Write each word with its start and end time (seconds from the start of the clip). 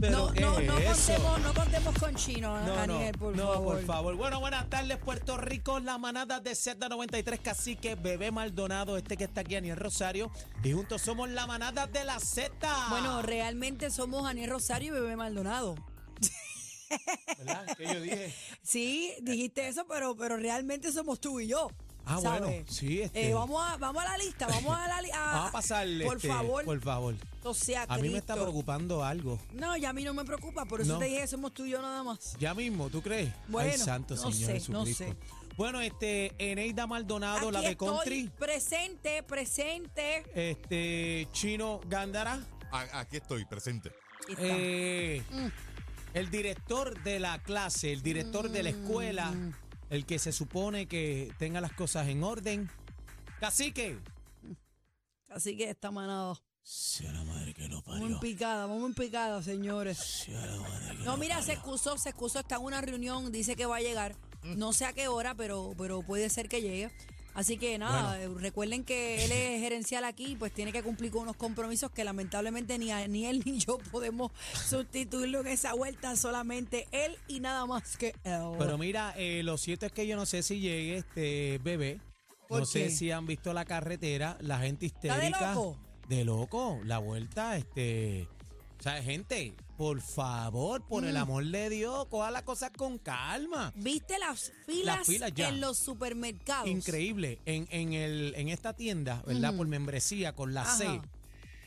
¿Pero 0.00 0.30
No, 0.32 0.32
no, 0.32 0.58
es 0.58 0.66
no 0.66 0.74
contemos, 0.74 1.40
no 1.40 1.54
contemos 1.54 1.94
con 1.98 2.14
chino, 2.14 2.60
No, 2.60 2.74
Daniel, 2.74 3.18
por 3.18 3.36
no, 3.36 3.52
favor. 3.52 3.76
por 3.76 3.84
favor. 3.86 4.16
Bueno, 4.16 4.40
buenas 4.40 4.68
tardes, 4.70 4.96
Puerto 4.98 5.36
Rico. 5.36 5.80
La 5.80 5.98
manada 5.98 6.40
de 6.40 6.52
Z93 6.52 7.40
Cacique, 7.42 7.94
Bebé 7.96 8.30
Maldonado, 8.30 8.96
este 8.96 9.16
que 9.16 9.24
está 9.24 9.40
aquí, 9.40 9.56
Aniel 9.56 9.76
Rosario. 9.76 10.30
Y 10.62 10.72
juntos 10.72 11.02
somos 11.02 11.28
la 11.30 11.46
manada 11.46 11.86
de 11.86 12.04
la 12.04 12.20
Z. 12.20 12.50
Bueno, 12.90 13.22
realmente 13.22 13.90
somos 13.90 14.26
Aniel 14.28 14.50
Rosario 14.50 14.88
y 14.96 15.00
Bebé 15.00 15.16
Maldonado. 15.16 15.74
¿verdad? 17.38 17.66
Que 17.76 17.84
yo 17.86 18.00
dije. 18.00 18.34
Sí, 18.62 19.14
dijiste 19.22 19.66
eso, 19.68 19.86
pero, 19.88 20.14
pero 20.16 20.36
realmente 20.36 20.92
somos 20.92 21.20
tú 21.20 21.40
y 21.40 21.46
yo. 21.48 21.70
Ah, 22.08 22.18
¿sabes? 22.22 22.40
bueno, 22.40 22.64
sí, 22.68 23.02
este- 23.02 23.28
Eh, 23.30 23.34
vamos, 23.34 23.62
a, 23.70 23.76
vamos 23.76 24.02
a 24.02 24.08
la 24.08 24.18
lista, 24.18 24.46
vamos 24.46 24.76
a 24.76 24.88
la 24.88 25.02
lista. 25.02 25.18
Vamos 25.24 25.48
a 25.48 25.52
pasarle. 25.52 26.04
Por 26.04 26.16
este, 26.16 26.28
favor, 26.28 26.64
Por 26.64 26.80
favor. 26.80 27.14
o 27.44 27.54
sea, 27.54 27.84
A 27.88 27.98
mí 27.98 28.08
me 28.08 28.18
está 28.18 28.34
preocupando 28.34 29.04
algo. 29.04 29.38
No, 29.52 29.76
ya 29.76 29.90
a 29.90 29.92
mí 29.92 30.04
no 30.04 30.14
me 30.14 30.24
preocupa, 30.24 30.64
por 30.64 30.80
eso 30.80 30.94
No. 30.94 30.98
te 30.98 31.04
dije 31.06 31.20
que 31.20 31.26
somos 31.26 31.52
tú 31.52 31.64
y 31.66 31.70
yo 31.70 31.82
nada 31.82 32.02
más. 32.02 32.36
Ya 32.38 32.54
mismo, 32.54 32.88
¿tú 32.90 33.02
crees? 33.02 33.32
Bueno, 33.48 33.70
Ay, 33.72 33.78
santo 33.78 34.14
no 34.16 34.32
Señor 34.32 34.60
sé, 34.60 34.70
no 34.72 34.84
Jesucristo. 34.86 35.16
Bueno, 35.56 35.80
este, 35.80 36.32
Eneida 36.38 36.86
Maldonado, 36.86 37.50
la 37.50 37.60
de 37.60 37.76
country. 37.76 38.30
presente, 38.38 39.22
presente. 39.24 40.24
Este, 40.34 41.26
Chino 41.32 41.80
Gándara. 41.88 42.40
Aquí 42.70 43.16
estoy, 43.16 43.44
presente. 43.44 43.90
Aquí 44.22 44.32
está. 44.32 44.44
Eh, 44.46 45.22
Mm. 45.30 45.46
El 46.14 46.30
director 46.30 47.02
de 47.02 47.18
la 47.20 47.38
clase, 47.42 47.92
el 47.92 48.02
director 48.02 48.50
de 48.50 48.62
la 48.62 48.70
escuela, 48.70 49.30
Mm. 49.30 49.52
El 49.90 50.04
que 50.06 50.18
se 50.18 50.32
supone 50.32 50.86
que 50.86 51.32
tenga 51.38 51.60
las 51.60 51.72
cosas 51.72 52.08
en 52.08 52.22
orden. 52.22 52.70
Cacique. 53.40 53.98
Así 55.28 55.56
que 55.56 55.70
está 55.70 55.90
manado. 55.90 56.40
Sea 56.62 57.10
la 57.12 57.24
madre 57.24 57.54
que 57.54 57.66
lo 57.68 57.80
Vamos 57.82 58.10
en 58.10 58.20
picada, 58.20 58.66
vamos 58.66 58.84
en 58.90 58.94
picada, 58.94 59.42
señores. 59.42 59.96
Sea 59.98 60.44
la 60.44 60.56
madre 60.60 60.96
que 60.98 61.02
No, 61.04 61.12
lo 61.12 61.16
mira, 61.16 61.36
se 61.36 61.48
parió. 61.48 61.54
excusó, 61.60 61.96
se 61.96 62.10
excusó, 62.10 62.40
está 62.40 62.56
en 62.56 62.62
una 62.62 62.80
reunión, 62.82 63.32
dice 63.32 63.56
que 63.56 63.64
va 63.64 63.76
a 63.76 63.80
llegar. 63.80 64.16
No 64.42 64.72
sé 64.74 64.84
a 64.84 64.92
qué 64.92 65.08
hora, 65.08 65.34
pero, 65.34 65.74
pero 65.78 66.02
puede 66.02 66.28
ser 66.28 66.48
que 66.48 66.60
llegue. 66.60 66.90
Así 67.38 67.56
que 67.56 67.78
nada, 67.78 68.20
eh, 68.20 68.26
recuerden 68.28 68.82
que 68.82 69.24
él 69.24 69.30
es 69.30 69.60
gerencial 69.60 70.02
aquí, 70.04 70.34
pues 70.36 70.52
tiene 70.52 70.72
que 70.72 70.82
cumplir 70.82 71.12
con 71.12 71.22
unos 71.22 71.36
compromisos 71.36 71.88
que 71.92 72.02
lamentablemente 72.02 72.76
ni, 72.78 72.90
a- 72.90 73.06
ni 73.06 73.26
él 73.26 73.42
ni 73.46 73.60
yo 73.60 73.78
podemos 73.92 74.32
sustituirlo 74.68 75.42
en 75.42 75.46
esa 75.46 75.72
vuelta, 75.74 76.16
solamente 76.16 76.88
él 76.90 77.16
y 77.28 77.38
nada 77.38 77.64
más 77.64 77.96
que 77.96 78.08
él. 78.24 78.42
Pero 78.58 78.76
mira, 78.76 79.14
eh, 79.16 79.42
lo 79.44 79.56
cierto 79.56 79.86
es 79.86 79.92
que 79.92 80.04
yo 80.08 80.16
no 80.16 80.26
sé 80.26 80.42
si 80.42 80.58
llegue 80.58 80.96
este 80.96 81.60
bebé. 81.62 82.00
¿Por 82.48 82.60
No 82.60 82.66
sé 82.66 82.90
si 82.90 83.12
han 83.12 83.24
visto 83.26 83.52
la 83.52 83.64
carretera, 83.64 84.36
la 84.40 84.58
gente 84.58 84.86
¿Está 84.86 85.16
de 85.18 85.26
histérica. 85.28 85.54
loco? 85.54 85.78
De 86.08 86.24
loco, 86.24 86.80
la 86.84 86.98
vuelta, 86.98 87.56
este. 87.56 88.26
O 88.78 88.82
sea, 88.82 89.02
gente, 89.02 89.54
por 89.76 90.00
favor, 90.00 90.82
por 90.82 91.04
el 91.04 91.14
Mm. 91.14 91.18
amor 91.18 91.44
de 91.46 91.68
Dios, 91.68 92.06
coja 92.06 92.30
las 92.30 92.42
cosas 92.42 92.70
con 92.76 92.98
calma. 92.98 93.72
¿Viste 93.74 94.18
las 94.18 94.52
filas, 94.66 95.04
filas 95.06 95.32
ya. 95.34 95.48
en 95.48 95.60
los 95.60 95.78
supermercados? 95.78 96.68
Increíble. 96.68 97.40
En, 97.44 97.66
en, 97.70 97.92
el, 97.92 98.34
en 98.36 98.48
esta 98.48 98.74
tienda, 98.74 99.22
¿verdad? 99.26 99.56
Por 99.56 99.66
membresía, 99.66 100.34
con 100.36 100.54
la 100.54 100.64
C. 100.64 100.86
Ajá. 100.86 101.02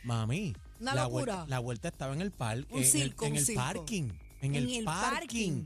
Mami. 0.04 0.56
Una 0.80 0.96
la 0.96 1.04
locura. 1.04 1.34
vuelta, 1.36 1.50
la 1.50 1.60
vuelta 1.60 1.88
estaba 1.90 2.14
en 2.14 2.22
el 2.22 2.32
parque. 2.32 2.66
Un 2.74 2.82
en, 2.84 2.96
el- 3.02 3.14
en 3.22 3.32
un 3.32 3.38
el 3.38 3.46
circo. 3.46 3.62
parking. 3.62 4.04
En, 4.42 4.56
En 4.56 4.56
el, 4.56 4.74
el 4.78 4.86
parking. 4.86 5.66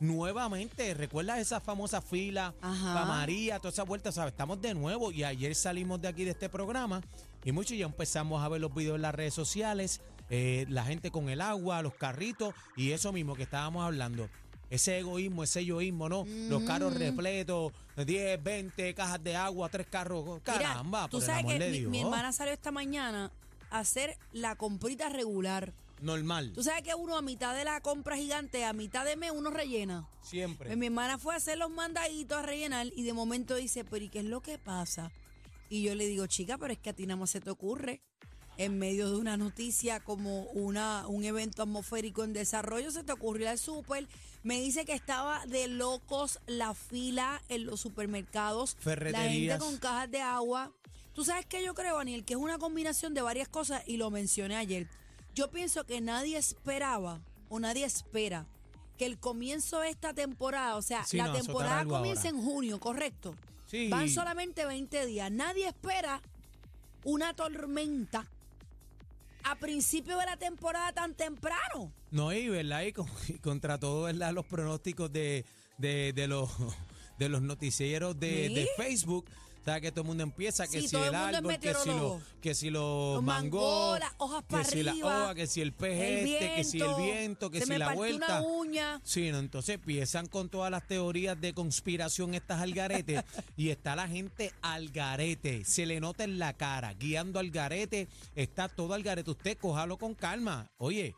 Nuevamente, 0.00 0.92
¿recuerdas 0.94 1.38
esa 1.38 1.60
famosa 1.60 2.00
fila 2.02 2.54
Ajá. 2.60 2.94
para 2.94 3.06
María, 3.06 3.58
toda 3.58 3.70
esa 3.70 3.82
vuelta? 3.82 4.12
¿sabes? 4.12 4.32
Estamos 4.32 4.60
de 4.60 4.74
nuevo 4.74 5.10
y 5.10 5.24
ayer 5.24 5.54
salimos 5.54 6.00
de 6.02 6.08
aquí 6.08 6.24
de 6.24 6.32
este 6.32 6.48
programa 6.48 7.00
y 7.44 7.52
muchos 7.52 7.76
ya 7.78 7.86
empezamos 7.86 8.42
a 8.42 8.48
ver 8.48 8.60
los 8.60 8.74
videos 8.74 8.96
en 8.96 9.02
las 9.02 9.14
redes 9.14 9.32
sociales, 9.34 10.00
eh, 10.30 10.66
la 10.68 10.84
gente 10.84 11.10
con 11.10 11.28
el 11.28 11.40
agua, 11.40 11.82
los 11.82 11.94
carritos 11.94 12.54
y 12.76 12.92
eso 12.92 13.12
mismo 13.12 13.34
que 13.34 13.44
estábamos 13.44 13.84
hablando. 13.84 14.28
Ese 14.68 14.98
egoísmo, 14.98 15.44
ese 15.44 15.64
yoísmo, 15.64 16.08
¿no? 16.08 16.24
Los 16.48 16.64
carros 16.64 16.94
repletos, 16.94 17.72
10, 18.04 18.42
20 18.42 18.94
cajas 18.94 19.22
de 19.22 19.36
agua, 19.36 19.68
tres 19.68 19.86
carros. 19.86 20.24
Mira, 20.24 20.40
Caramba, 20.42 21.04
tú 21.08 21.18
por 21.18 21.20
el 21.22 21.26
sabes 21.26 21.40
amor 21.44 21.52
que 21.52 21.58
de 21.64 21.70
mi, 21.70 21.78
Dios. 21.78 21.90
mi 21.92 22.00
hermana 22.00 22.32
salió 22.32 22.52
esta 22.52 22.72
mañana 22.72 23.30
a 23.70 23.78
hacer 23.78 24.18
la 24.32 24.56
comprita 24.56 25.08
regular. 25.08 25.72
Normal, 26.02 26.52
Tú 26.52 26.62
sabes 26.62 26.82
que 26.82 26.94
uno 26.94 27.16
a 27.16 27.22
mitad 27.22 27.56
de 27.56 27.64
la 27.64 27.80
compra 27.80 28.16
gigante, 28.16 28.64
a 28.66 28.72
mitad 28.74 29.04
de 29.06 29.16
mes, 29.16 29.30
uno 29.34 29.50
rellena. 29.50 30.06
siempre. 30.20 30.66
Pues 30.66 30.76
mi 30.78 30.86
hermana 30.86 31.16
fue 31.16 31.32
a 31.32 31.36
hacer 31.38 31.56
los 31.56 31.70
mandaditos 31.70 32.36
a 32.36 32.42
rellenar 32.42 32.88
y 32.94 33.04
de 33.04 33.12
momento 33.14 33.54
dice, 33.54 33.84
pero 33.84 34.04
¿y 34.04 34.08
qué 34.10 34.18
es 34.18 34.24
lo 34.26 34.40
que 34.42 34.58
pasa? 34.58 35.10
Y 35.70 35.82
yo 35.84 35.94
le 35.94 36.06
digo, 36.06 36.26
chica, 36.26 36.58
pero 36.58 36.72
es 36.72 36.78
que 36.78 36.90
a 36.90 36.92
ti 36.92 37.06
nada 37.06 37.18
más 37.20 37.30
se 37.30 37.40
te 37.40 37.48
ocurre 37.50 38.02
en 38.58 38.78
medio 38.78 39.10
de 39.10 39.16
una 39.16 39.36
noticia 39.36 40.00
como 40.00 40.42
una, 40.52 41.06
un 41.08 41.24
evento 41.24 41.62
atmosférico 41.62 42.24
en 42.24 42.32
desarrollo, 42.32 42.90
se 42.90 43.02
te 43.04 43.12
ocurrió 43.12 43.50
al 43.50 43.58
súper. 43.58 44.06
Me 44.42 44.60
dice 44.60 44.84
que 44.84 44.92
estaba 44.94 45.44
de 45.46 45.68
locos 45.68 46.38
la 46.46 46.74
fila 46.74 47.42
en 47.48 47.66
los 47.66 47.80
supermercados, 47.80 48.76
la 48.84 49.22
gente 49.28 49.58
con 49.58 49.76
cajas 49.78 50.10
de 50.10 50.20
agua. 50.20 50.72
Tú 51.14 51.24
sabes 51.24 51.46
que 51.46 51.64
yo 51.64 51.74
creo, 51.74 51.96
Daniel, 51.96 52.24
que 52.24 52.34
es 52.34 52.40
una 52.40 52.58
combinación 52.58 53.14
de 53.14 53.22
varias 53.22 53.48
cosas 53.48 53.82
y 53.86 53.96
lo 53.96 54.10
mencioné 54.10 54.56
ayer. 54.56 54.86
Yo 55.34 55.50
pienso 55.50 55.84
que 55.84 56.00
nadie 56.00 56.36
esperaba 56.38 57.20
o 57.48 57.58
nadie 57.58 57.84
espera 57.84 58.46
que 58.98 59.04
el 59.06 59.18
comienzo 59.18 59.80
de 59.80 59.90
esta 59.90 60.14
temporada, 60.14 60.76
o 60.76 60.82
sea, 60.82 61.04
Sí, 61.04 61.16
la 61.18 61.26
no, 61.26 61.32
temporada 61.34 61.84
comienza 61.84 62.28
ahora. 62.28 62.38
en 62.38 62.44
junio, 62.44 62.80
correcto. 62.80 63.34
Sí. 63.66 63.88
Van 63.90 64.08
solamente 64.08 64.64
20 64.64 65.04
días. 65.06 65.30
Nadie 65.30 65.66
espera 65.68 66.22
una 67.04 67.34
tormenta 67.34 68.26
a 69.50 69.56
principio 69.56 70.16
de 70.18 70.26
la 70.26 70.36
temporada 70.36 70.92
tan 70.92 71.14
temprano. 71.14 71.92
No, 72.10 72.32
y 72.32 72.48
verdad, 72.48 72.82
y, 72.82 72.92
con- 72.92 73.06
y 73.28 73.34
contra 73.34 73.78
todo, 73.78 74.02
¿verdad? 74.04 74.32
Los 74.32 74.46
pronósticos 74.46 75.12
de, 75.12 75.44
de, 75.78 76.12
de 76.12 76.26
los 76.28 76.50
de 77.18 77.28
los 77.28 77.40
noticieros 77.42 78.18
de, 78.20 78.48
¿Sí? 78.48 78.54
de 78.54 78.68
Facebook. 78.76 79.26
Que 79.66 79.90
todo 79.90 80.02
el 80.02 80.06
mundo 80.06 80.22
empieza, 80.22 80.66
que 80.68 80.80
Sí, 80.80 80.88
si 80.88 80.96
el 80.96 81.12
árbol, 81.12 81.58
que 81.58 81.58
si 81.58 81.66
los 81.66 81.86
meteorólogo. 81.86 82.22
que 82.40 82.54
si 82.54 82.70
los 82.70 83.14
Los 83.16 83.24
mangos, 83.24 83.98
las 83.98 84.12
hojas 84.18 84.44
que 84.48 84.64
si 84.64 84.82
la 84.84 84.94
hoja, 84.94 85.34
que 85.34 85.46
si 85.48 85.60
el 85.60 85.72
pez 85.72 86.00
el 86.00 86.28
este, 86.28 86.54
que 86.54 86.64
si 86.64 86.80
el 86.80 86.94
viento, 86.94 87.50
que 87.50 87.58
se 87.58 87.64
si 87.64 87.70
me 87.70 87.78
la 87.78 87.92
vuelta. 87.94 88.40
una 88.40 88.42
uña. 88.42 89.00
Sí, 89.02 89.30
no, 89.32 89.40
entonces 89.40 89.74
empiezan 89.74 90.28
con 90.28 90.48
todas 90.48 90.70
las 90.70 90.86
teorías 90.86 91.40
de 91.40 91.52
conspiración 91.52 92.34
estas 92.34 92.60
al 92.60 92.74
garete 92.74 93.24
y 93.56 93.70
está 93.70 93.96
la 93.96 94.06
gente 94.06 94.52
al 94.62 94.90
garete, 94.90 95.64
se 95.64 95.84
le 95.84 95.98
nota 95.98 96.22
en 96.22 96.38
la 96.38 96.52
cara, 96.52 96.94
guiando 96.94 97.40
al 97.40 97.50
garete, 97.50 98.06
está 98.36 98.68
todo 98.68 98.94
al 98.94 99.02
garete, 99.02 99.32
usted 99.32 99.58
cójalo 99.58 99.98
con 99.98 100.14
calma. 100.14 100.70
Oye, 100.78 101.14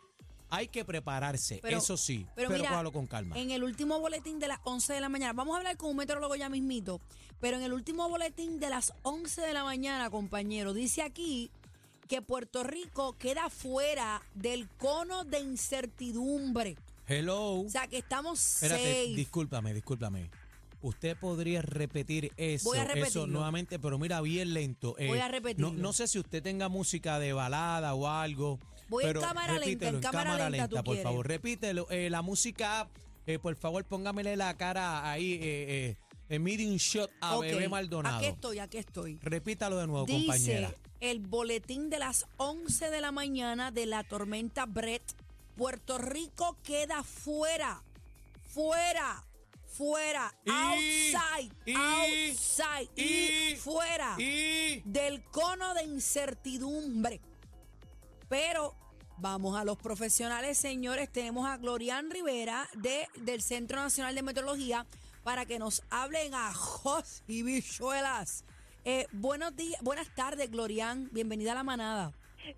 hay 0.50 0.68
que 0.68 0.84
prepararse, 0.84 1.58
Pero- 1.62 1.78
eso 1.78 1.96
sí, 1.96 2.26
pero 2.34 2.48
pero, 2.50 2.62
mira, 2.62 2.90
con 2.90 3.06
calma. 3.06 3.38
En 3.38 3.50
el 3.50 3.62
último 3.64 4.00
boletín 4.00 4.38
de 4.38 4.48
las 4.48 4.58
11 4.64 4.92
de 4.92 5.00
la 5.00 5.08
mañana, 5.08 5.32
vamos 5.32 5.54
a 5.54 5.58
hablar 5.58 5.76
con 5.76 5.90
un 5.90 5.96
meteorólogo 5.96 6.34
ya 6.36 6.48
mismito, 6.48 7.00
pero 7.40 7.56
en 7.56 7.62
el 7.62 7.72
último 7.72 8.08
boletín 8.08 8.58
de 8.60 8.70
las 8.70 8.92
11 9.02 9.40
de 9.42 9.52
la 9.52 9.64
mañana, 9.64 10.10
compañero, 10.10 10.72
dice 10.72 11.02
aquí 11.02 11.50
que 12.08 12.22
Puerto 12.22 12.64
Rico 12.64 13.12
queda 13.18 13.50
fuera 13.50 14.22
del 14.34 14.68
cono 14.78 15.24
de 15.24 15.40
incertidumbre. 15.40 16.76
Hello. 17.06 17.60
O 17.60 17.68
sea, 17.70 17.86
que 17.86 17.98
estamos 17.98 18.38
Espérate, 18.62 18.82
safe. 18.82 19.14
discúlpame, 19.14 19.74
discúlpame. 19.74 20.30
Usted 20.80 21.16
podría 21.16 21.60
repetir 21.62 22.30
eso, 22.36 22.68
Voy 22.68 22.78
a 22.78 22.84
eso 22.84 22.94
repetirlo. 22.94 23.26
nuevamente, 23.26 23.78
pero 23.78 23.98
mira, 23.98 24.20
bien 24.20 24.54
lento. 24.54 24.94
Eh, 24.98 25.08
Voy 25.08 25.18
a 25.18 25.28
repetirlo. 25.28 25.72
No, 25.72 25.76
no 25.78 25.92
sé 25.92 26.06
si 26.06 26.18
usted 26.18 26.42
tenga 26.42 26.68
música 26.68 27.18
de 27.18 27.32
balada 27.32 27.94
o 27.94 28.06
algo, 28.08 28.58
Voy 28.88 29.04
en 29.04 29.10
pero 29.10 29.20
cámara 29.20 29.54
lenta, 29.54 29.64
repítelo 29.66 29.96
en 29.98 30.02
cámara 30.02 30.50
lenta, 30.50 30.68
tú 30.68 30.74
por 30.76 30.84
quieres. 30.84 31.02
favor. 31.02 31.26
Repítelo. 31.26 31.86
Eh, 31.90 32.10
la 32.10 32.22
música, 32.22 32.88
eh, 33.26 33.38
por 33.40 33.56
favor, 33.56 33.84
póngamele 33.84 34.36
la 34.36 34.56
cara 34.56 35.10
ahí, 35.10 35.32
eh, 35.34 35.38
eh, 35.42 35.96
en 36.28 36.42
medium 36.44 36.76
shot 36.76 37.10
a 37.20 37.36
Ok, 37.38 37.42
Bebé 37.42 37.68
Maldonado. 37.68 38.16
Aquí 38.18 38.26
estoy, 38.26 38.58
aquí 38.60 38.78
estoy. 38.78 39.18
Repítalo 39.22 39.78
de 39.78 39.86
nuevo, 39.88 40.06
Dice 40.06 40.18
compañera. 40.26 40.74
el 41.00 41.18
boletín 41.20 41.90
de 41.90 41.98
las 41.98 42.26
11 42.36 42.90
de 42.90 43.00
la 43.00 43.10
mañana 43.12 43.70
de 43.72 43.86
la 43.86 44.04
tormenta 44.04 44.64
Brett. 44.66 45.02
Puerto 45.56 45.98
Rico 45.98 46.56
queda 46.62 47.02
fuera, 47.02 47.82
fuera, 48.54 49.24
fuera, 49.78 50.34
Y- 50.44 50.50
outside, 50.50 51.52
y- 51.64 51.74
outside 51.74 52.90
y, 52.96 53.52
y- 53.52 53.56
fuera 53.56 54.16
del 54.84 55.22
cono 55.30 55.72
de 55.74 55.84
incertidumbre. 55.84 57.20
Pero 58.28 58.74
vamos 59.18 59.56
a 59.56 59.64
los 59.64 59.78
profesionales, 59.78 60.58
señores. 60.58 61.10
Tenemos 61.12 61.48
a 61.48 61.56
Glorian 61.58 62.10
Rivera 62.10 62.68
de, 62.74 63.06
del 63.16 63.40
Centro 63.40 63.78
Nacional 63.80 64.16
de 64.16 64.22
Meteorología 64.22 64.84
para 65.22 65.46
que 65.46 65.60
nos 65.60 65.82
hablen 65.90 66.34
a 66.34 66.52
Jos 66.52 67.22
y 67.28 67.42
bichuelas. 67.44 68.44
Eh, 68.84 69.06
buenos 69.12 69.54
días, 69.54 69.80
buenas 69.82 70.12
tardes, 70.14 70.50
Glorian. 70.50 71.08
Bienvenida 71.12 71.52
a 71.52 71.56
la 71.56 71.62
manada. 71.64 72.12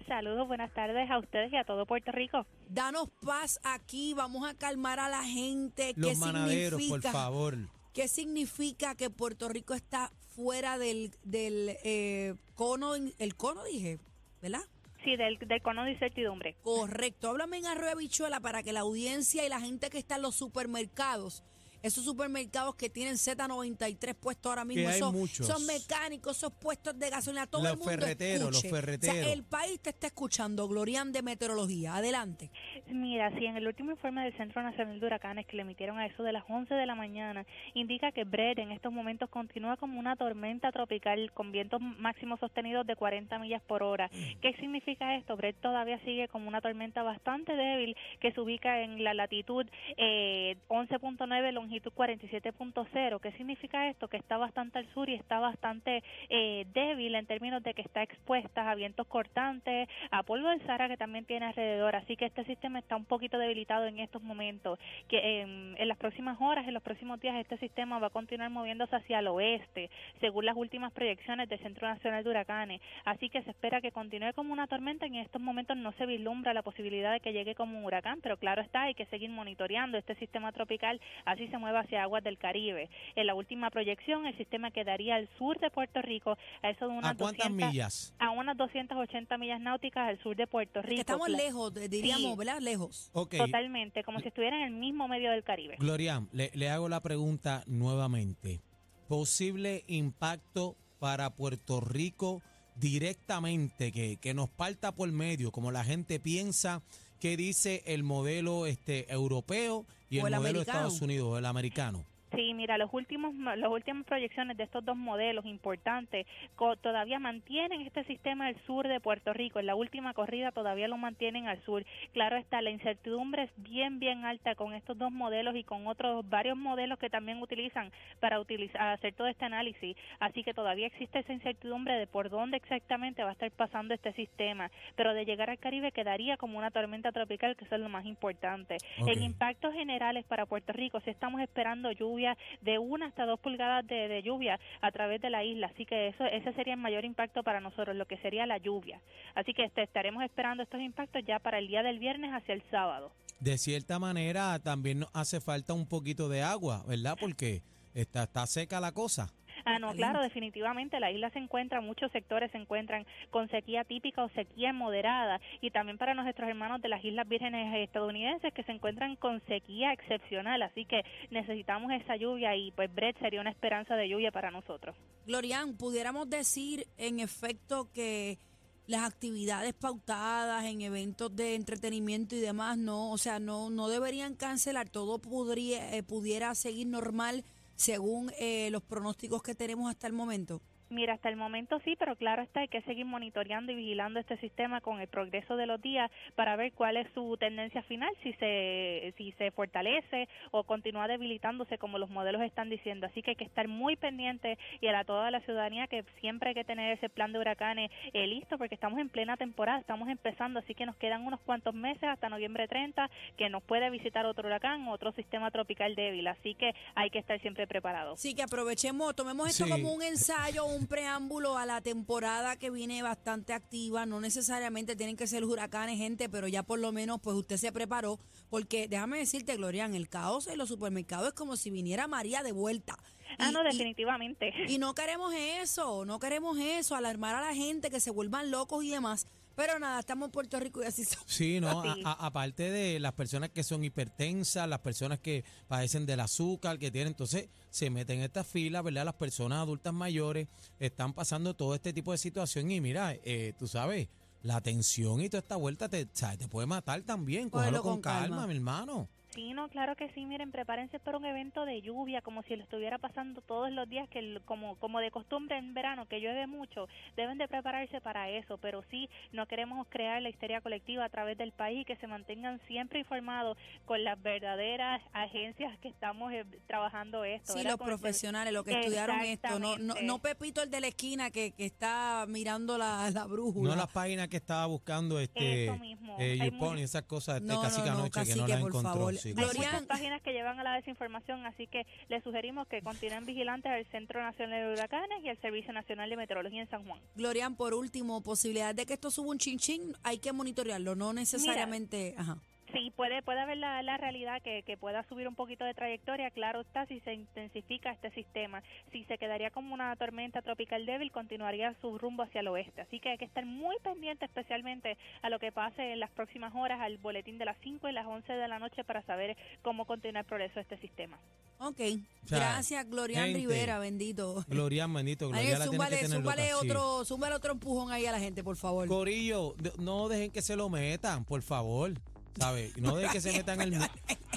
Saludos, 0.07 0.47
buenas 0.47 0.73
tardes 0.73 1.11
a 1.11 1.19
ustedes 1.19 1.53
y 1.53 1.57
a 1.57 1.65
todo 1.65 1.87
Puerto 1.87 2.13
Rico. 2.13 2.47
Danos 2.69 3.09
paz 3.25 3.61
aquí, 3.63 4.15
vamos 4.15 4.49
a 4.49 4.55
calmar 4.55 4.99
a 5.01 5.09
la 5.09 5.23
gente. 5.23 5.95
¿Qué 5.95 6.01
los 6.01 6.19
manaderos, 6.19 6.83
por 6.83 7.03
favor. 7.03 7.57
¿Qué 7.93 8.09
significa 8.09 8.95
que 8.95 9.11
Puerto 9.11 9.49
Rico 9.49 9.75
está 9.75 10.13
fuera 10.29 10.79
del, 10.79 11.11
del 11.25 11.77
eh, 11.85 12.35
cono, 12.55 12.95
el 12.95 13.35
cono 13.37 13.65
dije, 13.65 13.99
¿verdad? 14.41 14.63
Sí, 15.05 15.17
del, 15.17 15.39
del 15.39 15.63
cono 15.63 15.85
de 15.85 15.93
incertidumbre. 15.93 16.57
Correcto. 16.63 17.31
Háblame 17.31 17.59
en 17.59 17.67
arroyo 17.67 17.89
de 17.91 17.97
bichuela 17.97 18.41
para 18.41 18.63
que 18.63 18.73
la 18.73 18.81
audiencia 18.81 19.45
y 19.45 19.49
la 19.49 19.61
gente 19.61 19.91
que 19.91 19.99
está 19.99 20.17
en 20.17 20.23
los 20.23 20.35
supermercados, 20.35 21.43
esos 21.82 22.05
supermercados 22.05 22.75
que 22.75 22.91
tienen 22.91 23.15
Z93 23.15 24.15
puestos 24.15 24.50
ahora 24.50 24.65
mismo, 24.65 24.88
hay 24.88 24.97
esos, 24.97 25.12
muchos. 25.12 25.49
esos 25.49 25.62
mecánicos, 25.67 26.37
esos 26.37 26.53
puestos 26.53 26.99
de 26.99 27.11
gasolina, 27.11 27.47
todo 27.47 27.62
Los 27.62 27.73
el 27.73 27.79
mundo 27.79 27.93
ferreteros, 27.93 28.50
los. 28.50 28.65
O 28.65 28.69
ferreteros. 28.69 29.17
sea, 29.17 29.32
el 29.32 29.44
país 29.44 29.81
te 29.81 29.91
está 29.91 30.09
escuchando, 30.09 30.69
Glorian 30.69 31.12
de 31.12 31.23
Meteorología. 31.23 31.97
Adelante. 31.97 32.50
Mira, 32.88 33.31
sí, 33.38 33.47
en 33.47 33.56
el 33.56 33.67
último 33.67 33.93
informe 33.93 34.23
del 34.25 34.37
Centro 34.37 34.62
Nacional 34.62 35.00
de 35.00 35.06
Huracanes 35.06 35.47
que 35.47 35.56
le 35.56 35.62
emitieron 35.62 35.99
a 35.99 36.06
eso 36.06 36.23
de 36.23 36.32
las 36.32 36.44
11 36.49 36.75
de 36.75 36.87
la 36.87 36.94
mañana, 36.94 37.47
indica 37.75 38.12
que 38.12 38.25
Brett 38.25 38.59
en 38.59 38.73
estos 38.73 38.93
momentos 38.93 39.31
continúa 39.31 39.76
como 39.76 39.99
una 39.99 40.17
tormenta 40.17 40.73
tropical 40.73 41.33
con 41.33 41.53
vientos 41.53 41.81
máximos 41.81 42.41
sostenidos 42.41 42.87
de 42.87 42.97
40 42.97 43.38
millas 43.38 43.62
por 43.62 43.83
hora. 43.83 44.11
¿Qué 44.43 44.55
significa 44.61 45.17
esto? 45.17 45.37
Brett 45.37 45.56
todavía 45.61 45.99
sigue 46.05 46.29
como 46.29 46.49
una 46.49 46.61
tormenta 46.61 47.03
bastante 47.03 47.55
débil 47.55 47.97
que 48.21 48.33
se 48.33 48.41
ubica 48.41 48.83
en 48.83 49.03
la 49.05 49.15
latitud 49.15 49.67
eh, 49.97 50.56
11.9, 50.69 51.53
longitud 51.53 51.70
47.0. 51.79 53.21
¿Qué 53.21 53.33
significa 53.33 53.89
esto? 53.89 54.09
Que 54.09 54.17
está 54.17 54.37
bastante 54.37 54.79
al 54.79 54.87
sur 54.93 55.09
y 55.09 55.15
está 55.15 55.39
bastante 55.39 56.03
eh, 56.29 56.67
débil 56.73 57.15
en 57.15 57.27
términos 57.27 57.63
de 57.63 57.75
que 57.75 57.83
está 57.83 58.03
expuesta 58.03 58.71
a 58.71 58.75
vientos 58.75 59.07
cortantes, 59.07 59.89
a 60.11 60.23
polvo 60.23 60.49
del 60.49 60.61
Sahara 60.67 60.89
que 60.89 60.97
también 60.97 61.25
tiene 61.25 61.47
alrededor. 61.47 61.97
Así 61.97 62.17
que 62.17 62.27
este 62.27 62.45
sistema 62.45 62.79
está 62.79 62.97
un 62.97 63.05
poquito 63.05 63.39
debilitado 63.39 63.87
en 63.87 63.99
estos 64.01 64.23
momentos. 64.23 64.79
Que 65.09 65.43
em, 65.43 65.77
en 65.77 65.89
las 65.89 65.99
próximas 65.99 66.37
horas, 66.41 66.67
en 66.67 66.75
los 66.75 66.83
próximos 66.83 67.21
días, 67.21 67.37
este 67.37 67.57
sistema 67.59 67.99
va 67.99 68.09
a 68.09 68.11
continuar 68.11 68.51
moviéndose 68.51 68.97
hacia 68.97 69.21
el 69.21 69.29
oeste, 69.29 69.91
según 70.21 70.47
las 70.47 70.57
últimas 70.57 70.93
proyecciones 70.93 71.49
del 71.49 71.61
Centro 71.61 71.87
Nacional 71.87 72.25
de 72.25 72.31
Huracanes. 72.31 72.81
Así 73.05 73.29
que 73.29 73.43
se 73.43 73.51
espera 73.51 73.81
que 73.81 73.93
continúe 73.93 74.33
como 74.35 74.53
una 74.53 74.67
tormenta. 74.67 75.07
En 75.07 75.17
estos 75.17 75.41
momentos 75.41 75.77
no 75.77 75.93
se 75.93 76.07
vislumbra 76.07 76.55
la 76.55 76.63
posibilidad 76.63 77.13
de 77.13 77.21
que 77.21 77.33
llegue 77.33 77.55
como 77.55 77.79
un 77.79 77.85
huracán, 77.85 78.21
pero 78.23 78.37
claro 78.37 78.63
está, 78.63 78.83
hay 78.83 78.95
que 78.95 79.07
seguir 79.07 79.31
monitoreando 79.31 79.99
este 79.99 80.15
sistema 80.17 80.53
tropical, 80.53 81.01
así 81.25 81.47
se 81.49 81.59
mueve 81.61 81.79
hacia 81.79 82.03
aguas 82.03 82.25
del 82.25 82.37
Caribe. 82.39 82.91
En 83.15 83.27
la 83.29 83.35
última 83.35 83.71
proyección, 83.71 84.27
el 84.27 84.37
sistema 84.37 84.73
quedaría 84.73 85.15
al 85.15 85.29
sur 85.39 85.61
de 85.61 85.71
Puerto 85.71 86.03
Rico, 86.03 86.37
a 86.62 86.71
eso 86.71 86.89
de 86.89 86.93
unas 86.93 87.12
¿A 87.12 87.15
cuántas 87.17 87.47
200 87.49 87.69
millas? 87.73 88.15
a 88.19 88.31
unas 88.31 88.57
280 88.57 89.39
millas 89.39 89.61
náuticas 89.61 90.09
al 90.09 90.21
sur 90.23 90.35
de 90.35 90.47
Puerto 90.49 90.81
Que 90.83 90.89
Rico. 90.89 91.01
estamos 91.03 91.29
lejos, 91.29 91.73
de- 91.73 91.89
diríamos, 91.89 92.33
Sí. 92.33 92.37
¿verdad? 92.39 92.59
Lejos. 92.61 93.11
Totalmente, 93.12 94.03
como 94.03 94.19
si 94.21 94.29
estuviera 94.29 94.57
en 94.57 94.62
el 94.65 94.81
mismo 94.81 95.07
medio 95.07 95.31
del 95.31 95.45
Caribe. 95.45 95.77
Glorian, 95.79 96.29
le, 96.33 96.51
le 96.55 96.69
hago 96.71 96.89
la 96.89 97.01
pregunta 97.01 97.62
nuevamente. 97.67 98.61
Posible 99.09 99.85
impacto 99.89 100.77
para 100.99 101.31
Puerto 101.37 101.81
Rico 101.81 102.43
directamente, 102.77 103.93
que, 103.93 104.17
que 104.19 104.35
nos 104.35 104.49
parta 104.51 104.93
por 104.93 105.11
medio, 105.12 105.51
como 105.53 105.71
la 105.71 105.85
gente 105.85 106.21
piensa, 106.21 106.83
que 107.19 107.37
dice 107.37 107.83
el 107.87 108.03
modelo 108.03 108.67
este 108.67 109.11
europeo 109.12 109.87
y 110.11 110.19
O 110.19 110.27
el, 110.27 110.35
el 110.35 110.41
modelo 110.41 110.59
de. 110.59 110.62
Estados 110.62 111.01
Unidos, 111.01 111.39
el 111.39 111.47
americano. 111.47 112.05
Sí, 112.35 112.55
mira, 112.55 112.79
los 112.79 112.93
últimos, 112.94 113.35
las 113.35 113.71
últimas 113.71 114.05
proyecciones 114.05 114.56
de 114.56 114.62
estos 114.62 114.85
dos 114.85 114.97
modelos 114.97 115.44
importantes 115.47 116.27
co- 116.55 116.77
todavía 116.77 117.19
mantienen 117.19 117.81
este 117.81 118.05
sistema 118.05 118.47
al 118.47 118.56
sur 118.67 118.87
de 118.87 119.00
Puerto 119.00 119.32
Rico. 119.32 119.59
En 119.59 119.67
la 119.67 119.75
última 119.75 120.15
corrida 120.15 120.53
todavía 120.53 120.87
lo 120.87 120.97
mantienen 120.97 121.49
al 121.49 121.61
sur. 121.65 121.85
Claro 122.12 122.37
está, 122.37 122.62
la 122.62 122.71
incertidumbre 122.71 123.43
es 123.44 123.50
bien, 123.56 123.99
bien 123.99 124.25
alta 124.25 124.55
con 124.55 124.75
estos 124.75 124.97
dos 124.97 125.11
modelos 125.11 125.56
y 125.56 125.65
con 125.65 125.88
otros 125.88 126.29
varios 126.29 126.56
modelos 126.56 126.99
que 127.00 127.11
también 127.11 127.43
utilizan 127.43 127.91
para 128.21 128.38
utilizar, 128.38 128.81
hacer 128.93 129.12
todo 129.15 129.26
este 129.26 129.44
análisis. 129.47 129.97
Así 130.21 130.44
que 130.44 130.55
todavía 130.55 130.87
existe 130.87 131.19
esa 131.19 131.33
incertidumbre 131.33 131.94
de 131.94 132.06
por 132.06 132.31
dónde 132.31 132.59
exactamente 132.59 133.25
va 133.25 133.31
a 133.31 133.33
estar 133.33 133.50
pasando 133.50 133.93
este 133.93 134.12
sistema. 134.12 134.71
Pero 134.94 135.15
de 135.15 135.25
llegar 135.25 135.50
al 135.50 135.59
Caribe 135.59 135.91
quedaría 135.91 136.37
como 136.37 136.59
una 136.59 136.71
tormenta 136.71 137.11
tropical, 137.11 137.56
que 137.56 137.65
eso 137.65 137.75
es 137.75 137.81
lo 137.81 137.88
más 137.88 138.05
importante. 138.06 138.76
Ok. 139.00 139.09
En 139.09 139.23
impactos 139.25 139.75
generales 139.75 140.25
para 140.26 140.47
Puerto 140.47 140.73
Rico, 140.73 141.00
sí 141.00 141.11
estamos 141.11 141.41
esperando 141.41 141.91
lluvia 141.91 142.20
de 142.61 142.79
una 142.79 143.07
hasta 143.07 143.27
dos 143.27 143.41
pulgadas 143.41 143.87
de, 143.87 144.09
de 144.09 144.23
lluvia 144.23 144.59
a 144.81 144.91
través 144.91 145.21
de 145.21 145.31
la 145.31 145.45
isla, 145.45 145.69
así 145.69 145.87
que 145.87 146.09
eso 146.09 146.25
ese 146.25 146.53
sería 146.53 146.75
el 146.75 146.81
mayor 146.81 147.05
impacto 147.05 147.43
para 147.43 147.61
nosotros, 147.61 147.97
lo 147.97 148.07
que 148.07 148.17
sería 148.19 148.47
la 148.47 148.59
lluvia. 148.59 149.01
Así 149.35 149.55
que 149.55 149.65
este, 149.65 149.83
estaremos 149.83 150.23
esperando 150.23 150.63
estos 150.63 150.81
impactos 150.81 151.23
ya 151.27 151.39
para 151.39 151.59
el 151.59 151.69
día 151.69 151.83
del 151.83 151.99
viernes 151.99 152.33
hacia 152.33 152.55
el 152.55 152.63
sábado. 152.71 153.13
De 153.41 153.57
cierta 153.57 153.99
manera, 153.99 154.59
también 154.59 155.01
nos 155.01 155.11
hace 155.15 155.41
falta 155.41 155.73
un 155.73 155.87
poquito 155.87 156.29
de 156.29 156.43
agua, 156.43 156.85
¿verdad? 156.87 157.17
Porque 157.19 157.63
está, 157.95 158.25
está 158.25 158.47
seca 158.47 158.81
la 158.81 158.93
cosa. 158.93 159.29
Ah, 159.65 159.79
no, 159.79 159.93
claro, 159.95 160.23
definitivamente 160.23 161.01
la 161.01 161.11
isla 161.11 161.31
se 161.31 161.39
encuentra, 161.39 161.81
muchos 161.81 162.11
sectores 162.12 162.51
se 162.53 162.59
encuentran 162.59 163.07
con 163.31 163.49
sequía 163.51 163.85
típica 163.85 164.25
o 164.25 164.29
sequía 164.31 164.73
moderada. 164.73 165.41
Y 165.61 165.71
también 165.71 165.99
para 165.99 166.15
nuestros 166.15 166.49
hermanos 166.49 166.81
de 166.83 166.89
las 166.89 167.05
Islas 167.05 167.29
Vírgenes 167.29 167.75
estadounidenses 167.77 168.53
que 168.53 168.62
se 168.65 168.73
encuentran 168.73 169.17
con 169.17 169.41
sequía 169.47 169.93
excepcional, 169.93 170.62
así 170.62 170.85
que 170.85 171.05
necesitamos 171.31 171.93
esa 171.93 172.17
lluvia 172.17 172.57
y 172.57 172.71
pues 172.73 172.93
Brett 172.95 173.19
sería 173.19 173.40
una 173.40 173.50
esperanza 173.50 173.97
de 173.97 174.09
lluvia 174.09 174.31
para 174.31 174.50
nosotros. 174.50 174.97
Glorian, 175.26 175.76
pudiéramos 175.76 176.29
decir 176.29 176.87
en 176.99 177.21
efecto 177.21 177.88
que 177.93 178.38
las 178.87 179.02
actividades 179.02 179.73
pautadas 179.73 180.64
en 180.64 180.81
eventos 180.81 181.35
de 181.37 181.55
entretenimiento 181.55 182.35
y 182.35 182.40
demás 182.40 182.76
no, 182.76 183.12
o 183.12 183.19
sea, 183.19 183.38
no 183.38 183.71
no 183.71 183.88
deberían 183.88 184.35
cancelar, 184.35 184.88
todo 184.88 185.19
podría 185.19 185.97
eh, 185.97 186.02
pudiera 186.02 186.55
seguir 186.57 186.88
normal 186.88 187.45
según 187.81 188.31
eh, 188.39 188.69
los 188.71 188.83
pronósticos 188.83 189.43
que 189.43 189.55
tenemos 189.55 189.89
hasta 189.91 190.07
el 190.07 190.13
momento. 190.13 190.61
Mira, 190.90 191.14
hasta 191.14 191.28
el 191.28 191.37
momento 191.37 191.78
sí, 191.85 191.94
pero 191.97 192.16
claro 192.16 192.42
está, 192.42 192.61
hay 192.61 192.68
que 192.68 192.82
seguir 192.82 193.04
monitoreando 193.06 193.70
y 193.70 193.76
vigilando 193.76 194.18
este 194.18 194.37
sistema 194.38 194.80
con 194.80 195.00
el 195.00 195.06
progreso 195.06 195.56
de 195.56 195.66
los 195.66 195.80
días 195.80 196.11
para 196.35 196.56
ver 196.56 196.73
cuál 196.73 196.97
es 196.97 197.06
su 197.14 197.37
tendencia 197.38 197.80
final, 197.85 198.11
si 198.25 198.32
se, 198.35 199.14
si 199.16 199.30
se 199.38 199.52
fortalece 199.52 200.28
o 200.50 200.64
continúa 200.64 201.06
debilitándose 201.06 201.78
como 201.78 201.99
los 201.99 202.11
modelos 202.11 202.42
están 202.42 202.70
diciendo. 202.70 203.06
Así 203.06 203.23
que 203.23 203.30
hay 203.30 203.37
que 203.37 203.44
estar 203.44 203.68
muy 203.68 203.94
pendiente 203.94 204.59
y 204.80 204.88
a 204.88 204.92
la, 204.92 205.04
toda 205.04 205.30
la 205.30 205.40
ciudadanía 205.42 205.87
que 205.87 206.04
siempre 206.20 206.49
hay 206.49 206.54
que 206.56 206.64
tener 206.64 206.90
ese 206.99 207.09
plan 207.09 207.32
de 207.32 207.38
huracanes 207.38 207.90
eh, 208.12 208.26
listo 208.26 208.59
porque 208.59 208.75
estamos 208.75 208.99
en 208.99 209.11
plena 209.11 209.37
temporada, 209.37 209.78
estamos 209.78 210.09
empezando, 210.09 210.59
así 210.59 210.75
que 210.75 210.87
nos 210.87 210.97
quedan 210.97 211.25
unos 211.25 211.38
cuantos 211.42 211.73
meses 211.73 212.02
hasta 212.02 212.28
noviembre 212.28 212.66
30 212.66 213.09
que 213.37 213.49
nos 213.49 213.62
puede 213.62 213.90
visitar 213.90 214.26
otro 214.26 214.49
huracán 214.49 214.88
o 214.88 214.92
otro 214.92 215.12
sistema 215.12 215.52
tropical 215.52 215.94
débil. 215.94 216.26
Así 216.26 216.56
que 216.56 216.75
hay 216.97 217.11
que 217.11 217.20
estar 217.20 217.40
siempre 217.40 217.68
preparados. 217.68 218.18
Sí, 218.18 218.35
que 218.35 218.42
aprovechemos, 218.42 219.14
tomemos 219.14 219.49
esto 219.49 219.66
Sí. 219.66 219.70
como 219.70 219.92
un 219.94 220.02
ensayo, 220.02 220.64
un 220.81 220.87
preámbulo 220.87 221.59
a 221.59 221.67
la 221.67 221.83
temporada 221.83 222.57
que 222.57 222.71
viene 222.71 223.03
bastante 223.03 223.53
activa. 223.53 224.07
No 224.07 224.19
necesariamente 224.21 224.97
tienen 224.97 225.15
que 225.17 225.27
ser 225.27 225.45
huracanes, 225.45 225.99
gente, 225.99 226.29
pero 226.31 226.49
ya 226.49 226.63
por 226.63 226.79
lo 226.79 226.91
menos 226.91 227.21
pues 227.21 227.37
usted 227.37 227.59
se 227.59 227.71
preparó. 227.71 228.19
Porque 228.49 228.89
déjame 228.89 229.19
decirte, 229.19 229.57
Glorian, 229.57 229.95
el 229.95 230.09
caos 230.09 230.47
en 230.47 230.57
los 230.57 230.69
supermercados 230.71 231.29
es 231.29 231.35
como 231.35 231.57
si 231.57 231.71
viniera 231.71 232.09
María 232.09 232.43
de 232.43 232.53
vuelta. 232.53 232.99
Ah, 233.39 233.51
Y- 233.51 233.53
no, 233.53 233.61
y- 233.63 233.65
definitivamente. 233.65 234.53
Y 234.69 234.79
no 234.79 234.95
queremos 234.95 235.35
eso, 235.35 236.05
no 236.07 236.19
queremos 236.19 236.59
eso, 236.59 236.97
alarmar 236.97 237.35
a 237.35 237.43
la 237.43 237.55
gente, 237.55 237.91
que 237.91 238.01
se 238.01 238.11
vuelvan 238.11 238.51
locos 238.51 238.83
y 238.83 238.91
demás. 238.91 239.27
Pero 239.57 239.78
nada, 239.78 240.00
estamos 240.00 240.26
en 240.26 240.33
Puerto 240.33 240.59
Rico 240.61 240.83
y 240.83 240.87
así 240.87 241.04
somos. 241.04 241.25
Sí, 241.30 241.61
no, 241.61 241.80
a- 241.80 241.95
Sí. 241.95 242.02
a- 242.04 242.26
aparte 242.26 242.71
de 242.71 242.99
las 243.00 243.12
personas 243.12 243.50
que 243.50 243.62
son 243.62 243.85
hipertensas, 243.85 244.69
las 244.69 244.80
personas 244.80 245.19
que 245.21 245.45
padecen 245.69 246.07
del 246.07 246.21
azúcar, 246.21 246.78
que 246.78 246.90
tienen, 246.90 247.09
entonces 247.12 247.49
se 247.71 247.90
meten 247.90 248.19
en 248.19 248.25
esta 248.25 248.45
fila, 248.45 248.83
¿verdad? 248.83 249.04
Las 249.04 249.14
personas 249.14 249.59
adultas 249.59 249.92
mayores 249.92 250.49
están 250.78 251.12
pasando 251.12 251.54
todo 251.54 251.75
este 251.75 251.92
tipo 251.92 252.12
de 252.12 252.19
situación 252.19 252.71
y 252.71 252.80
mira, 252.80 253.14
eh, 253.25 253.52
tú 253.59 253.66
sabes, 253.66 254.09
la 254.42 254.61
tensión 254.62 255.21
y 255.21 255.28
toda 255.28 255.40
esta 255.42 255.57
vuelta 255.57 255.88
te, 255.88 256.09
¿sabes? 256.14 256.38
te 256.38 256.49
puede 256.49 256.66
matar 256.66 257.02
también. 257.02 257.50
Cógelo 257.50 257.78
Cógelo 257.78 257.83
con, 257.83 257.92
con 257.95 258.00
calma. 258.02 258.37
calma, 258.37 258.47
mi 258.47 258.54
hermano. 258.54 259.09
Sí, 259.35 259.53
no, 259.55 259.69
claro 259.69 259.95
que 259.95 260.09
sí. 260.13 260.25
Miren, 260.27 260.51
prepárense 260.51 260.99
para 260.99 261.17
un 261.17 261.25
evento 261.25 261.65
de 261.65 261.81
lluvia, 261.83 262.21
como 262.21 262.43
si 262.43 262.57
lo 262.57 262.65
estuviera 262.65 262.99
pasando 262.99 263.41
todos 263.43 263.71
los 263.71 263.89
días, 263.89 264.09
que 264.09 264.19
el- 264.19 264.41
como 264.45 264.75
como 264.77 264.99
de 264.99 265.11
costumbre 265.13 265.57
en 265.57 265.73
verano, 265.73 266.07
que 266.07 266.21
llueve 266.21 266.47
mucho. 266.49 266.89
Deben 267.17 267.39
de 267.39 267.47
prepararse 267.47 268.01
para 268.01 268.29
eso, 268.29 268.59
pero 268.59 268.83
sí, 268.91 269.09
no 269.33 269.47
queremos 269.47 269.87
crear 269.89 270.21
la 270.21 270.31
histeria 270.31 270.61
colectiva 270.61 271.05
a 271.05 271.09
través 271.09 271.39
del 271.39 271.53
país 271.53 271.83
y 271.83 271.85
que 271.85 271.95
se 271.97 272.09
mantengan 272.09 272.61
siempre 272.67 272.99
informados 272.99 273.57
con 273.85 274.03
las 274.03 274.21
verdaderas 274.21 275.01
agencias 275.13 275.79
que 275.79 275.89
estamos 275.89 276.33
eh, 276.33 276.45
trabajando 276.67 277.23
esto. 277.25 277.53
Sí, 277.53 277.59
¿verdad? 277.61 277.71
los 277.73 277.79
Con 277.79 277.87
profesionales, 277.87 278.53
los 278.53 278.65
que 278.65 278.81
estudiaron 278.81 279.21
esto, 279.21 279.59
no, 279.61 279.79
no, 279.79 279.95
no 280.03 280.19
Pepito 280.19 280.61
el 280.63 280.71
de 280.71 280.81
la 280.81 280.89
esquina 280.89 281.31
que, 281.31 281.53
que 281.53 281.67
está 281.67 282.25
mirando 282.29 282.77
la, 282.79 283.09
la 283.13 283.27
brújula. 283.27 283.71
No 283.71 283.77
las 283.77 283.89
páginas 283.93 284.27
que 284.29 284.39
estaba 284.39 284.67
buscando 284.67 285.21
este 285.21 285.65
Eso 285.67 285.79
mismo. 285.79 286.17
eh, 286.19 286.37
y 286.77 286.81
esas 286.83 287.03
cosas 287.03 287.37
este, 287.41 287.53
No, 287.53 287.61
casi 287.63 287.81
no, 287.81 287.87
no, 287.87 287.93
anoche 287.93 288.25
que 288.25 288.35
no 288.35 288.47
las 288.47 288.61
por 288.61 288.69
encontró. 288.71 288.93
favor. 288.93 289.15
sí, 289.21 289.30
Hay 289.31 289.45
Gloria- 289.45 289.71
muchas 289.73 289.83
páginas 289.87 290.23
que 290.23 290.33
llevan 290.33 290.59
a 290.59 290.63
la 290.63 290.75
desinformación, 290.77 291.45
así 291.47 291.67
que 291.67 291.87
les 292.09 292.23
sugerimos 292.25 292.67
que 292.69 292.83
continúen 292.83 293.27
vigilantes 293.27 293.71
al 293.73 293.85
Centro 293.87 294.21
Nacional 294.23 294.61
de 294.69 294.73
Huracanes 294.75 295.23
y 295.25 295.29
al 295.29 295.41
Servicio 295.41 295.73
Nacional 295.73 296.09
de 296.11 296.17
Meteorología 296.17 296.61
en 296.63 296.69
San 296.71 296.85
Juan. 296.85 297.01
Glorian, 297.17 297.55
por 297.57 297.75
último, 297.75 298.21
posibilidad 298.23 298.75
de 298.75 298.87
que 298.87 298.95
esto 298.95 299.11
suba 299.11 299.31
un 299.31 299.39
chinchín, 299.39 299.97
hay 300.03 300.19
que 300.19 300.33
monitorearlo, 300.33 300.95
no 300.95 301.13
necesariamente. 301.13 302.15
ajá. 302.17 302.37
Sí, 302.73 302.93
puede, 302.95 303.23
puede 303.23 303.41
haber 303.41 303.57
la, 303.59 303.83
la 303.83 303.97
realidad 303.97 304.41
que, 304.43 304.62
que 304.62 304.77
pueda 304.77 305.03
subir 305.09 305.27
un 305.27 305.35
poquito 305.35 305.65
de 305.65 305.75
trayectoria, 305.75 306.31
claro 306.31 306.61
está, 306.61 306.87
si 306.87 307.00
se 307.00 307.15
intensifica 307.15 307.91
este 307.91 308.11
sistema. 308.12 308.62
Si 308.93 309.05
se 309.05 309.19
quedaría 309.19 309.50
como 309.50 309.75
una 309.75 309.95
tormenta 309.97 310.43
tropical 310.43 310.87
débil, 310.87 311.11
continuaría 311.11 311.75
su 311.81 311.99
rumbo 311.99 312.23
hacia 312.23 312.41
el 312.41 312.49
oeste. 312.49 312.83
Así 312.83 313.00
que 313.00 313.11
hay 313.11 313.19
que 313.19 313.25
estar 313.25 313.45
muy 313.45 313.77
pendiente 313.83 314.25
especialmente 314.25 314.97
a 315.23 315.31
lo 315.31 315.39
que 315.39 315.53
pase 315.53 315.93
en 315.93 316.00
las 316.00 316.11
próximas 316.11 316.55
horas, 316.55 316.81
al 316.81 316.99
boletín 316.99 317.39
de 317.39 317.45
las 317.45 317.57
5 317.62 317.89
y 317.89 317.93
las 317.93 318.07
11 318.07 318.33
de 318.33 318.49
la 318.49 318.59
noche 318.59 318.85
para 318.85 319.03
saber 319.03 319.37
cómo 319.62 319.85
continúa 319.85 320.21
el 320.21 320.27
progreso 320.27 320.55
de 320.57 320.62
este 320.62 320.79
sistema. 320.79 321.19
Ok, 321.62 321.81
O 322.25 322.29
sea, 322.29 322.39
gracias, 322.39 322.89
Glorian 322.89 323.25
gente, 323.25 323.41
Rivera, 323.41 323.79
bendito. 323.79 324.45
Gloria, 324.49 324.87
bendito, 324.87 325.29
Gloria 325.29 325.41
Ahí, 325.43 325.59
la 325.59 325.69
tiene 325.69 325.71
que 325.71 325.77
zúmbale, 325.77 325.97
tener 325.97 326.17
zúmbale 326.17 326.50
loca, 326.50 326.61
sí. 326.62 326.71
otro, 326.71 327.37
otro 327.37 327.53
empujón 327.53 327.93
ahí 327.93 328.07
a 328.07 328.12
la 328.12 328.19
gente, 328.19 328.43
por 328.43 328.57
favor. 328.57 328.89
Corillo, 328.89 329.55
no 329.79 330.09
dejen 330.09 330.31
que 330.31 330.41
se 330.41 330.57
lo 330.57 330.71
metan, 330.71 331.27
por 331.27 331.43
favor. 331.43 331.93
¿Sabes? 332.39 332.77
No 332.79 332.97
dejen 332.97 333.13
que 333.13 333.21
se 333.21 333.33
metan 333.33 333.61
el, 333.61 333.73
mi- 333.73 333.79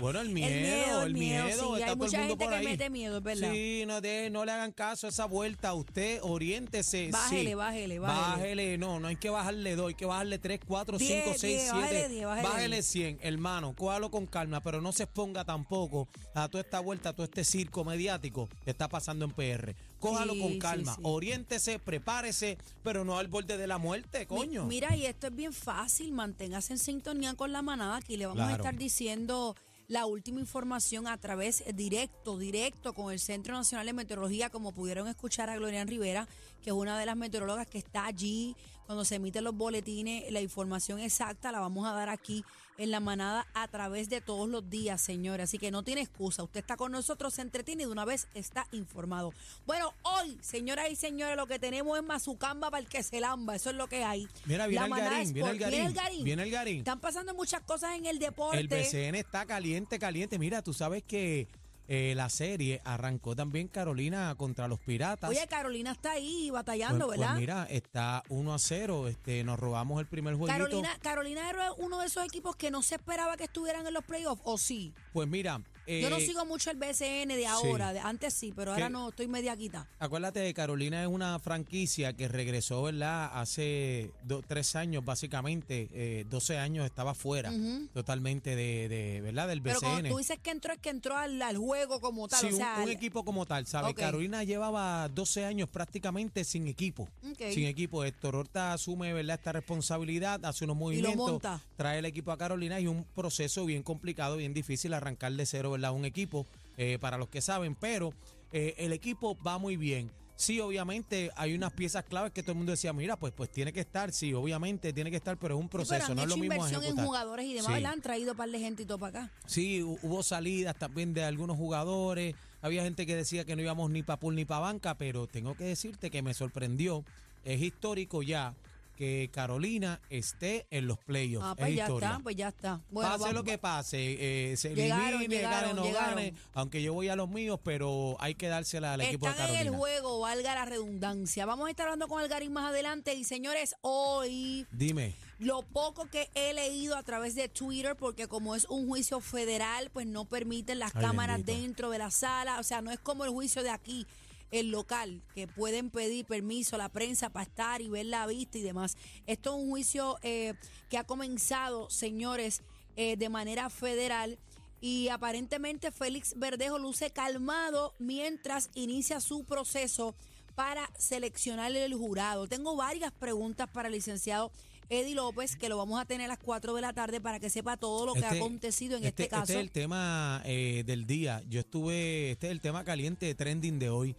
bueno, 0.02 0.20
el 0.22 0.30
miedo, 0.30 1.04
el 1.04 1.14
miedo, 1.14 1.48
sí, 1.76 1.82
está 1.82 1.92
hay 1.92 1.96
todo 1.96 2.06
el 2.06 2.12
mundo 2.12 2.18
gente 2.18 2.36
por 2.38 2.50
que 2.50 2.56
ahí. 2.56 2.66
mete 2.66 2.90
miedo, 2.90 3.18
es 3.18 3.24
verdad. 3.24 3.52
Sí, 3.52 3.84
no, 3.88 4.02
de- 4.02 4.30
no 4.30 4.44
le 4.46 4.52
hagan 4.52 4.72
caso 4.72 5.08
a 5.08 5.10
esa 5.12 5.26
vuelta. 5.26 5.74
Usted 5.74 6.20
oriéntese. 6.24 7.10
Bájele, 7.12 7.50
sí. 7.52 7.56
bájele, 7.56 8.00
bájele. 8.00 8.22
Bájele, 8.28 8.78
no, 8.78 9.00
no 9.00 9.08
hay 9.08 9.16
que 9.16 9.30
bajarle 9.30 9.76
dos, 9.76 9.90
hay 9.90 9.94
que 9.96 10.06
bajarle 10.06 10.40
tres, 10.40 10.60
cuatro, 10.68 10.98
Diez, 10.98 11.24
cinco, 11.24 11.38
seis, 11.38 11.62
diez, 11.72 11.72
siete. 11.90 12.10
diez, 12.10 12.26
bájele 12.26 12.48
Bájele. 12.50 12.82
100, 12.84 13.20
hermano. 13.22 13.74
Cójalo 13.78 14.10
con 14.12 14.26
calma, 14.26 14.60
pero 14.62 14.82
no 14.82 14.92
se 14.92 15.04
exponga 15.04 15.46
tampoco 15.46 16.08
a 16.34 16.50
toda 16.50 16.64
esta 16.64 16.80
vuelta, 16.80 17.10
a 17.10 17.14
todo 17.14 17.24
este 17.26 17.44
circo 17.44 17.84
mediático 17.86 18.50
que 18.66 18.72
está 18.72 18.88
pasando 18.90 19.26
en 19.26 19.32
PR. 19.32 19.76
Cójalo 20.03 20.33
Sí, 20.33 20.39
con 20.41 20.60
calma, 20.60 20.95
sí. 20.95 21.01
oriéntese, 21.03 21.79
prepárese, 21.79 22.57
pero 22.83 23.03
no 23.05 23.17
al 23.17 23.27
borde 23.27 23.57
de 23.57 23.67
la 23.67 23.77
muerte, 23.77 24.19
Mi- 24.19 24.25
coño. 24.25 24.65
Mira, 24.65 24.95
y 24.95 25.05
esto 25.05 25.27
es 25.27 25.36
bien 25.36 25.53
fácil, 25.53 26.12
manténgase 26.12 26.74
en 26.74 26.79
sintonía 26.79 27.33
con 27.36 27.51
la 27.51 27.62
manada, 27.62 27.95
aquí 27.98 28.17
le 28.17 28.25
vamos 28.25 28.43
a 28.48 28.51
estar 28.53 28.75
diciendo 28.77 29.55
la 29.88 30.05
última 30.05 30.39
información 30.39 31.07
a 31.07 31.17
través 31.17 31.62
eh, 31.62 31.74
directo, 31.74 32.38
directo 32.38 32.93
con 32.93 33.12
el 33.12 33.19
Centro 33.19 33.53
Nacional 33.53 33.86
de 33.86 33.93
Meteorología, 33.93 34.50
como 34.50 34.72
pudieron 34.72 35.07
escuchar 35.07 35.50
a 35.50 35.55
Glorian 35.57 35.88
Rivera, 35.88 36.27
que 36.63 36.69
es 36.69 36.75
una 36.75 36.98
de 36.98 37.05
las 37.05 37.17
meteorólogas 37.17 37.67
que 37.67 37.77
está 37.79 38.05
allí 38.05 38.55
cuando 38.86 39.06
se 39.06 39.16
emiten 39.16 39.44
los 39.44 39.56
boletines, 39.56 40.32
la 40.32 40.42
información 40.42 41.00
exacta 41.00 41.52
la 41.52 41.60
vamos 41.60 41.88
a 41.88 41.94
dar 41.94 42.10
aquí 42.10 42.44
en 42.78 42.90
la 42.90 43.00
manada 43.00 43.46
a 43.54 43.68
través 43.68 44.10
de 44.10 44.20
todos 44.20 44.50
los 44.50 44.68
días, 44.70 45.00
señores. 45.00 45.44
Así 45.44 45.60
que 45.60 45.70
no 45.70 45.84
tiene 45.84 46.02
excusa. 46.02 46.44
Usted 46.44 46.62
está 46.62 46.75
con 46.75 46.92
nosotros, 46.92 47.36
se 47.36 47.42
entretiene 47.44 47.84
y 47.84 47.86
de 47.86 47.92
una 47.92 48.04
vez 48.06 48.28
está 48.34 48.68
informado. 48.72 49.32
Bueno, 49.66 49.94
hoy, 50.02 50.38
señoras 50.42 50.90
y 50.90 50.96
señores, 50.96 51.38
lo 51.38 51.46
que 51.46 51.60
tenemos 51.60 51.98
es 51.98 52.04
mazucamba 52.04 52.72
para 52.72 52.82
el 52.82 52.90
que 52.90 53.04
se 53.04 53.20
lamba. 53.20 53.56
Eso 53.56 53.70
es 53.70 53.75
lo 53.75 53.88
que 53.88 54.04
hay. 54.04 54.28
Mira, 54.46 54.66
viene 54.68 54.90
La 54.90 54.96
el 54.98 55.04
Garín, 55.04 55.34
viene 55.34 55.50
el. 55.52 55.60
Garín, 55.60 55.72
Viene 55.75 55.86
el 55.88 55.94
Garín. 55.94 56.24
viene 56.24 56.44
el 56.44 56.52
Garín. 56.52 56.78
Están 56.80 57.00
pasando 57.00 57.34
muchas 57.36 57.62
cosas 57.62 57.96
en 57.96 58.06
el 58.08 58.18
deporte. 58.20 58.60
El 58.60 58.68
BCN 58.68 59.16
está 59.16 59.46
caliente, 59.46 60.00
caliente. 60.00 60.40
Mira, 60.40 60.62
tú 60.63 60.74
sabes 60.74 61.04
que 61.04 61.48
eh, 61.88 62.13
la 62.16 62.30
serie 62.30 62.82
arrancó 62.86 63.36
también 63.36 63.68
Carolina 63.68 64.34
contra 64.36 64.68
los 64.68 64.80
Piratas. 64.80 65.30
Oye, 65.30 65.46
Carolina 65.50 65.92
está 65.92 66.12
ahí 66.13 66.48
Pues- 66.50 66.54
batallando, 66.54 67.08
pues 67.08 67.20
¿verdad? 67.20 67.36
mira, 67.36 67.68
está 67.70 68.24
1 68.30 68.54
a 68.54 68.60
0. 68.60 69.08
Este, 69.08 69.44
nos 69.44 69.60
robamos 69.60 70.00
el 70.00 70.08
primer 70.08 70.36
jueguito. 70.36 70.58
Carolina, 70.58 70.98
Carolina 71.02 71.50
era 71.50 71.74
uno 71.74 72.00
de 72.00 72.08
esos 72.08 72.25
equipos 72.25 72.56
que 72.56 72.72
no 72.72 72.82
se 72.82 72.96
esperaba 72.96 73.36
que 73.38 73.44
estuvieran 73.46 73.86
en 73.88 73.94
los 73.94 74.04
playoffs, 74.06 74.42
¿o 74.46 74.58
sí? 74.58 74.94
Pues 75.12 75.28
mira, 75.28 75.62
Yo 75.88 76.10
no 76.10 76.18
eh, 76.18 76.25
sigo 76.25 76.46
mucho 76.46 76.72
el 76.72 76.78
BCN 76.78 77.30
de 77.30 77.46
ahora, 77.48 77.94
de, 77.94 78.00
antes 78.00 78.34
sí, 78.34 78.54
pero 78.56 78.72
ahora 78.74 78.90
no, 78.90 79.10
estoy 79.10 79.28
media 79.28 79.56
quita. 79.58 79.88
Acuérdate, 80.00 80.54
Carolina 80.54 81.02
es 81.02 81.08
una 81.08 81.40
franquicia 81.40 82.13
que 82.13 82.28
regresó, 82.28 82.84
¿verdad? 82.84 83.32
Hace 83.34 84.12
do- 84.24 84.42
tres 84.42 84.75
años, 84.75 85.04
básicamente, 85.04 85.90
eh, 85.94 86.25
12 86.30 86.58
años 86.58 86.86
estaba 86.86 87.13
fuera 87.13 87.52
totalmente 87.94 88.56
de, 88.56 88.88
de, 88.90 89.22
¿verdad? 89.22 89.48
Del 89.48 89.62
Pero 89.62 89.80
BCN. 89.80 89.90
cuando 89.92 90.10
tú 90.10 90.18
dices 90.18 90.40
que 90.40 90.52
entró, 90.52 90.74
es 90.74 90.80
que 90.80 90.90
entró 90.90 91.18
al, 91.18 91.42
al 91.42 91.58
juego 91.58 92.00
como 92.00 92.28
tal, 92.28 92.40
Sí, 92.40 92.48
o 92.48 92.56
sea, 92.58 92.80
un, 92.84 92.90
equipo 92.90 93.24
como 93.25 93.46
tal, 93.46 93.66
¿sabes? 93.68 93.94
Carolina 93.94 94.44
llevaba 94.44 95.10
12 95.10 95.46
años 95.46 95.70
prácticamente 95.70 96.44
sin 96.44 96.68
equipo. 96.68 97.10
Sin 97.52 97.66
equipo. 97.66 98.04
Héctor 98.04 98.36
Horta 98.36 98.74
asume, 98.74 99.13
¿verdad? 99.13 99.36
Esta 99.38 99.52
responsabilidad, 99.52 100.44
hace 100.46 100.66
unos 100.66 100.78
movimientos, 100.78 101.42
trae 101.75 102.00
el 102.00 102.06
equipo 102.06 102.32
a 102.32 102.38
Carolina 102.38 102.80
y 102.80 102.88
un 102.88 103.04
proceso 103.04 103.66
bien 103.66 103.84
complicado, 103.84 104.38
bien 104.38 104.54
difícil 104.54 104.94
arrancar 104.94 105.34
de 105.34 105.46
cero, 105.46 105.73
¿verdad? 105.74 105.92
Un 105.94 106.06
equipo, 106.06 106.46
eh, 106.77 106.98
para 107.00 107.18
los 107.18 107.27
que 107.30 107.42
saben, 107.42 107.75
pero 107.75 108.13
eh, 108.51 108.74
el 108.77 108.94
equipo 108.94 109.38
va 109.46 109.58
muy 109.58 109.75
bien. 109.77 110.10
Sí, 110.36 110.60
obviamente 110.60 111.30
hay 111.36 111.53
unas 111.53 111.72
piezas 111.74 112.03
claves 112.06 112.32
que 112.32 112.42
todo 112.42 112.53
el 112.53 112.58
mundo 112.58 112.72
decía, 112.72 112.92
mira, 112.92 113.15
pues 113.18 113.32
pues 113.38 113.51
tiene 113.51 113.72
que 113.72 113.80
estar, 113.82 114.12
sí, 114.12 114.34
obviamente 114.34 114.92
tiene 114.92 115.12
que 115.12 115.18
estar, 115.18 115.38
pero 115.38 115.56
es 115.56 115.60
un 115.62 115.68
Sí, 115.68 115.70
pero 115.72 115.84
proceso, 115.86 116.12
han 116.12 116.15
no 116.15 116.24
es 116.24 116.27
lo 116.27 116.34
hecho 116.34 116.42
mismo 116.42 116.56
inversión 116.56 116.84
en 116.84 117.06
jugadores 117.06 117.46
y 117.46 117.53
demás, 117.53 117.77
Sí. 117.77 117.86
Han 117.86 118.01
traído 118.01 118.32
un 118.32 118.38
par 118.38 118.50
de 118.50 118.60
gente 118.60 118.84
y 118.84 118.86
todo 118.88 118.98
para 118.98 119.20
acá. 119.25 119.32
Sí, 119.46 119.82
hu- 119.82 120.00
hubo 120.01 120.24
salidas 120.24 120.75
también 120.75 121.13
de 121.13 121.24
algunos 121.24 121.56
jugadores. 121.56 122.36
Había 122.63 122.82
gente 122.84 123.06
que 123.06 123.15
decía 123.15 123.46
que 123.46 123.56
no 123.56 123.62
íbamos 123.62 123.92
ni 123.92 124.01
para 124.03 124.20
pool 124.20 124.36
ni 124.36 124.44
para 124.44 124.62
banca, 124.62 124.96
pero 124.98 125.27
tengo 125.27 125.56
que 125.56 125.65
decirte 125.65 126.10
que 126.10 126.22
me 126.24 126.34
sorprendió. 126.34 127.06
Es 127.46 127.62
histórico 127.62 128.24
ya 128.24 128.56
que 128.96 129.30
Carolina 129.34 130.00
esté 130.10 130.68
en 130.70 130.88
los 130.88 130.98
playoffs. 131.00 131.46
Ah, 131.48 131.52
es 131.54 131.58
pues 131.60 131.76
ya 131.76 131.84
historia. 131.84 132.08
está, 132.10 132.20
pues 132.24 132.36
ya 132.36 132.48
está. 132.50 132.82
Bueno, 132.92 133.10
pase 133.10 133.20
vamos- 133.22 133.34
lo 133.36 133.44
que 133.44 133.58
pase, 133.58 134.52
eh, 134.52 134.58
se 134.58 134.76
Llegaron, 134.76 135.08
elimine, 135.22 135.36
llegaron, 135.36 135.62
gane, 135.62 135.74
no 135.74 135.84
llegaron. 135.84 136.16
gane, 136.16 136.34
aunque 136.54 136.82
yo 136.82 136.94
voy 136.94 137.10
a 137.10 137.16
los 137.16 137.30
míos, 137.30 137.60
pero 137.64 138.16
hay 138.20 138.36
que 138.36 138.48
dársela 138.48 138.94
al 138.94 139.02
equipo 139.02 139.26
de 139.26 139.32
Están 139.32 139.48
en 139.50 139.54
Carolina. 139.56 139.72
el 139.76 139.78
juego, 139.78 140.20
valga 140.20 140.56
la 140.56 140.66
redundancia. 140.66 141.46
Vamos 141.46 141.68
a 141.68 141.72
estar 141.72 141.88
hablando 141.88 142.08
con 142.08 142.22
Algarín 142.22 142.54
más 142.54 142.70
adelante. 142.70 143.14
Y 143.16 143.24
señores, 143.24 143.76
hoy 143.82 144.66
Dime, 144.72 145.16
lo 145.40 145.62
poco 145.64 146.06
que 146.10 146.30
he 146.36 146.54
leído 146.54 146.96
a 146.96 147.04
través 147.04 147.36
de 147.36 147.50
Twitter, 147.50 147.96
porque 147.96 148.28
como 148.28 148.56
es 148.56 148.66
un 148.66 148.88
juicio 148.88 149.20
federal, 149.20 149.90
pues 149.92 150.06
no 150.08 150.26
permiten 150.26 150.80
las 150.80 150.96
Ay, 150.96 151.02
cámaras 151.02 151.38
bendito. 151.38 151.62
dentro 151.62 151.90
de 151.90 151.98
la 151.98 152.12
sala. 152.12 152.60
O 152.60 152.64
sea, 152.64 152.82
no 152.82 152.92
es 152.92 153.00
como 153.00 153.26
el 153.26 153.32
juicio 153.32 153.64
de 153.64 153.70
aquí, 153.72 154.06
el 154.53 154.69
local, 154.69 155.24
que 155.33 155.48
pueden 155.48 155.89
pedir 155.89 156.25
permiso 156.25 156.75
a 156.75 156.79
la 156.79 156.89
prensa 156.89 157.29
para 157.31 157.43
estar 157.43 157.81
y 157.81 157.89
ver 157.89 158.05
la 158.05 158.27
vista 158.27 158.60
y 158.60 158.62
demás. 158.62 158.95
Esto 159.25 159.50
es 159.57 159.63
un 159.63 159.69
juicio 159.69 160.17
eh, 160.22 160.53
que 160.89 160.98
ha 161.00 161.03
comenzado, 161.03 161.89
señores, 161.89 162.62
eh, 162.95 163.17
de 163.17 163.29
manera 163.29 163.72
federal. 163.72 164.38
Y 164.79 165.07
aparentemente 165.10 165.91
Félix 165.91 166.38
Verdejo 166.38 166.77
luce 166.77 167.10
calmado 167.10 167.95
mientras 167.98 168.69
inicia 168.75 169.19
su 169.22 169.43
proceso 169.43 170.15
para 170.53 170.88
seleccionar 171.00 171.72
el 171.75 171.95
jurado. 171.95 172.48
Tengo 172.48 172.75
varias 172.75 173.12
preguntas 173.12 173.67
para 173.74 173.88
el 173.88 173.95
licenciado 173.95 174.51
Eddie 174.89 175.15
López, 175.15 175.55
que 175.55 175.69
lo 175.69 175.77
vamos 175.77 176.00
a 176.00 176.05
tener 176.05 176.25
a 176.25 176.27
las 176.27 176.38
4 176.38 176.75
de 176.75 176.81
la 176.81 176.93
tarde 176.93 177.19
para 177.19 177.39
que 177.39 177.50
sepa 177.50 177.77
todo 177.77 178.05
lo 178.05 178.13
que 178.13 178.24
ha 178.24 178.27
Este- 178.27 178.38
acontecido 178.38 178.98
en 178.98 179.05
este, 179.05 179.27
caso. 179.27 179.43
Este 179.43 179.53
es 179.53 179.60
el 179.60 179.72
tema 179.72 180.43
eh, 180.45 180.83
del 180.86 181.07
día. 181.07 181.41
Yo 181.50 181.62
estuve, 181.62 182.31
este 182.31 182.48
es 182.48 182.51
el 182.51 182.62
tema 182.62 182.83
caliente 182.83 183.25
de 183.25 183.33
trending 183.33 183.79
de 183.79 183.89
hoy. 183.89 184.15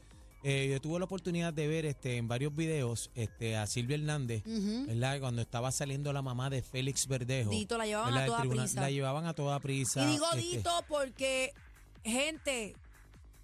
Eh, 0.46 0.68
yo 0.70 0.78
tuve 0.78 0.98
la 0.98 1.06
oportunidad 1.06 1.54
de 1.54 1.66
ver 1.66 1.86
este 1.86 2.18
en 2.18 2.28
varios 2.28 2.54
videos 2.54 3.10
este 3.14 3.56
a 3.56 3.66
Silvia 3.66 3.96
Hernández, 3.96 4.42
Ujú. 4.46 4.84
¿verdad? 4.88 5.18
Cuando 5.18 5.40
estaba 5.40 5.72
saliendo 5.72 6.12
la 6.12 6.20
mamá 6.20 6.50
de 6.50 6.60
Félix 6.60 7.08
Verdejo. 7.08 7.48
Dito, 7.48 7.78
la 7.78 7.86
llevaban 7.86 8.12
¿verdad? 8.12 8.24
a 8.24 8.42
toda 8.42 8.50
prisa. 8.50 8.80
La 8.82 8.90
llevaban 8.90 9.26
a 9.26 9.32
toda 9.32 9.58
prisa. 9.60 10.04
Y 10.04 10.12
digo 10.12 10.26
este, 10.34 10.56
Dito 10.58 10.70
porque, 10.86 11.54
gente, 12.04 12.76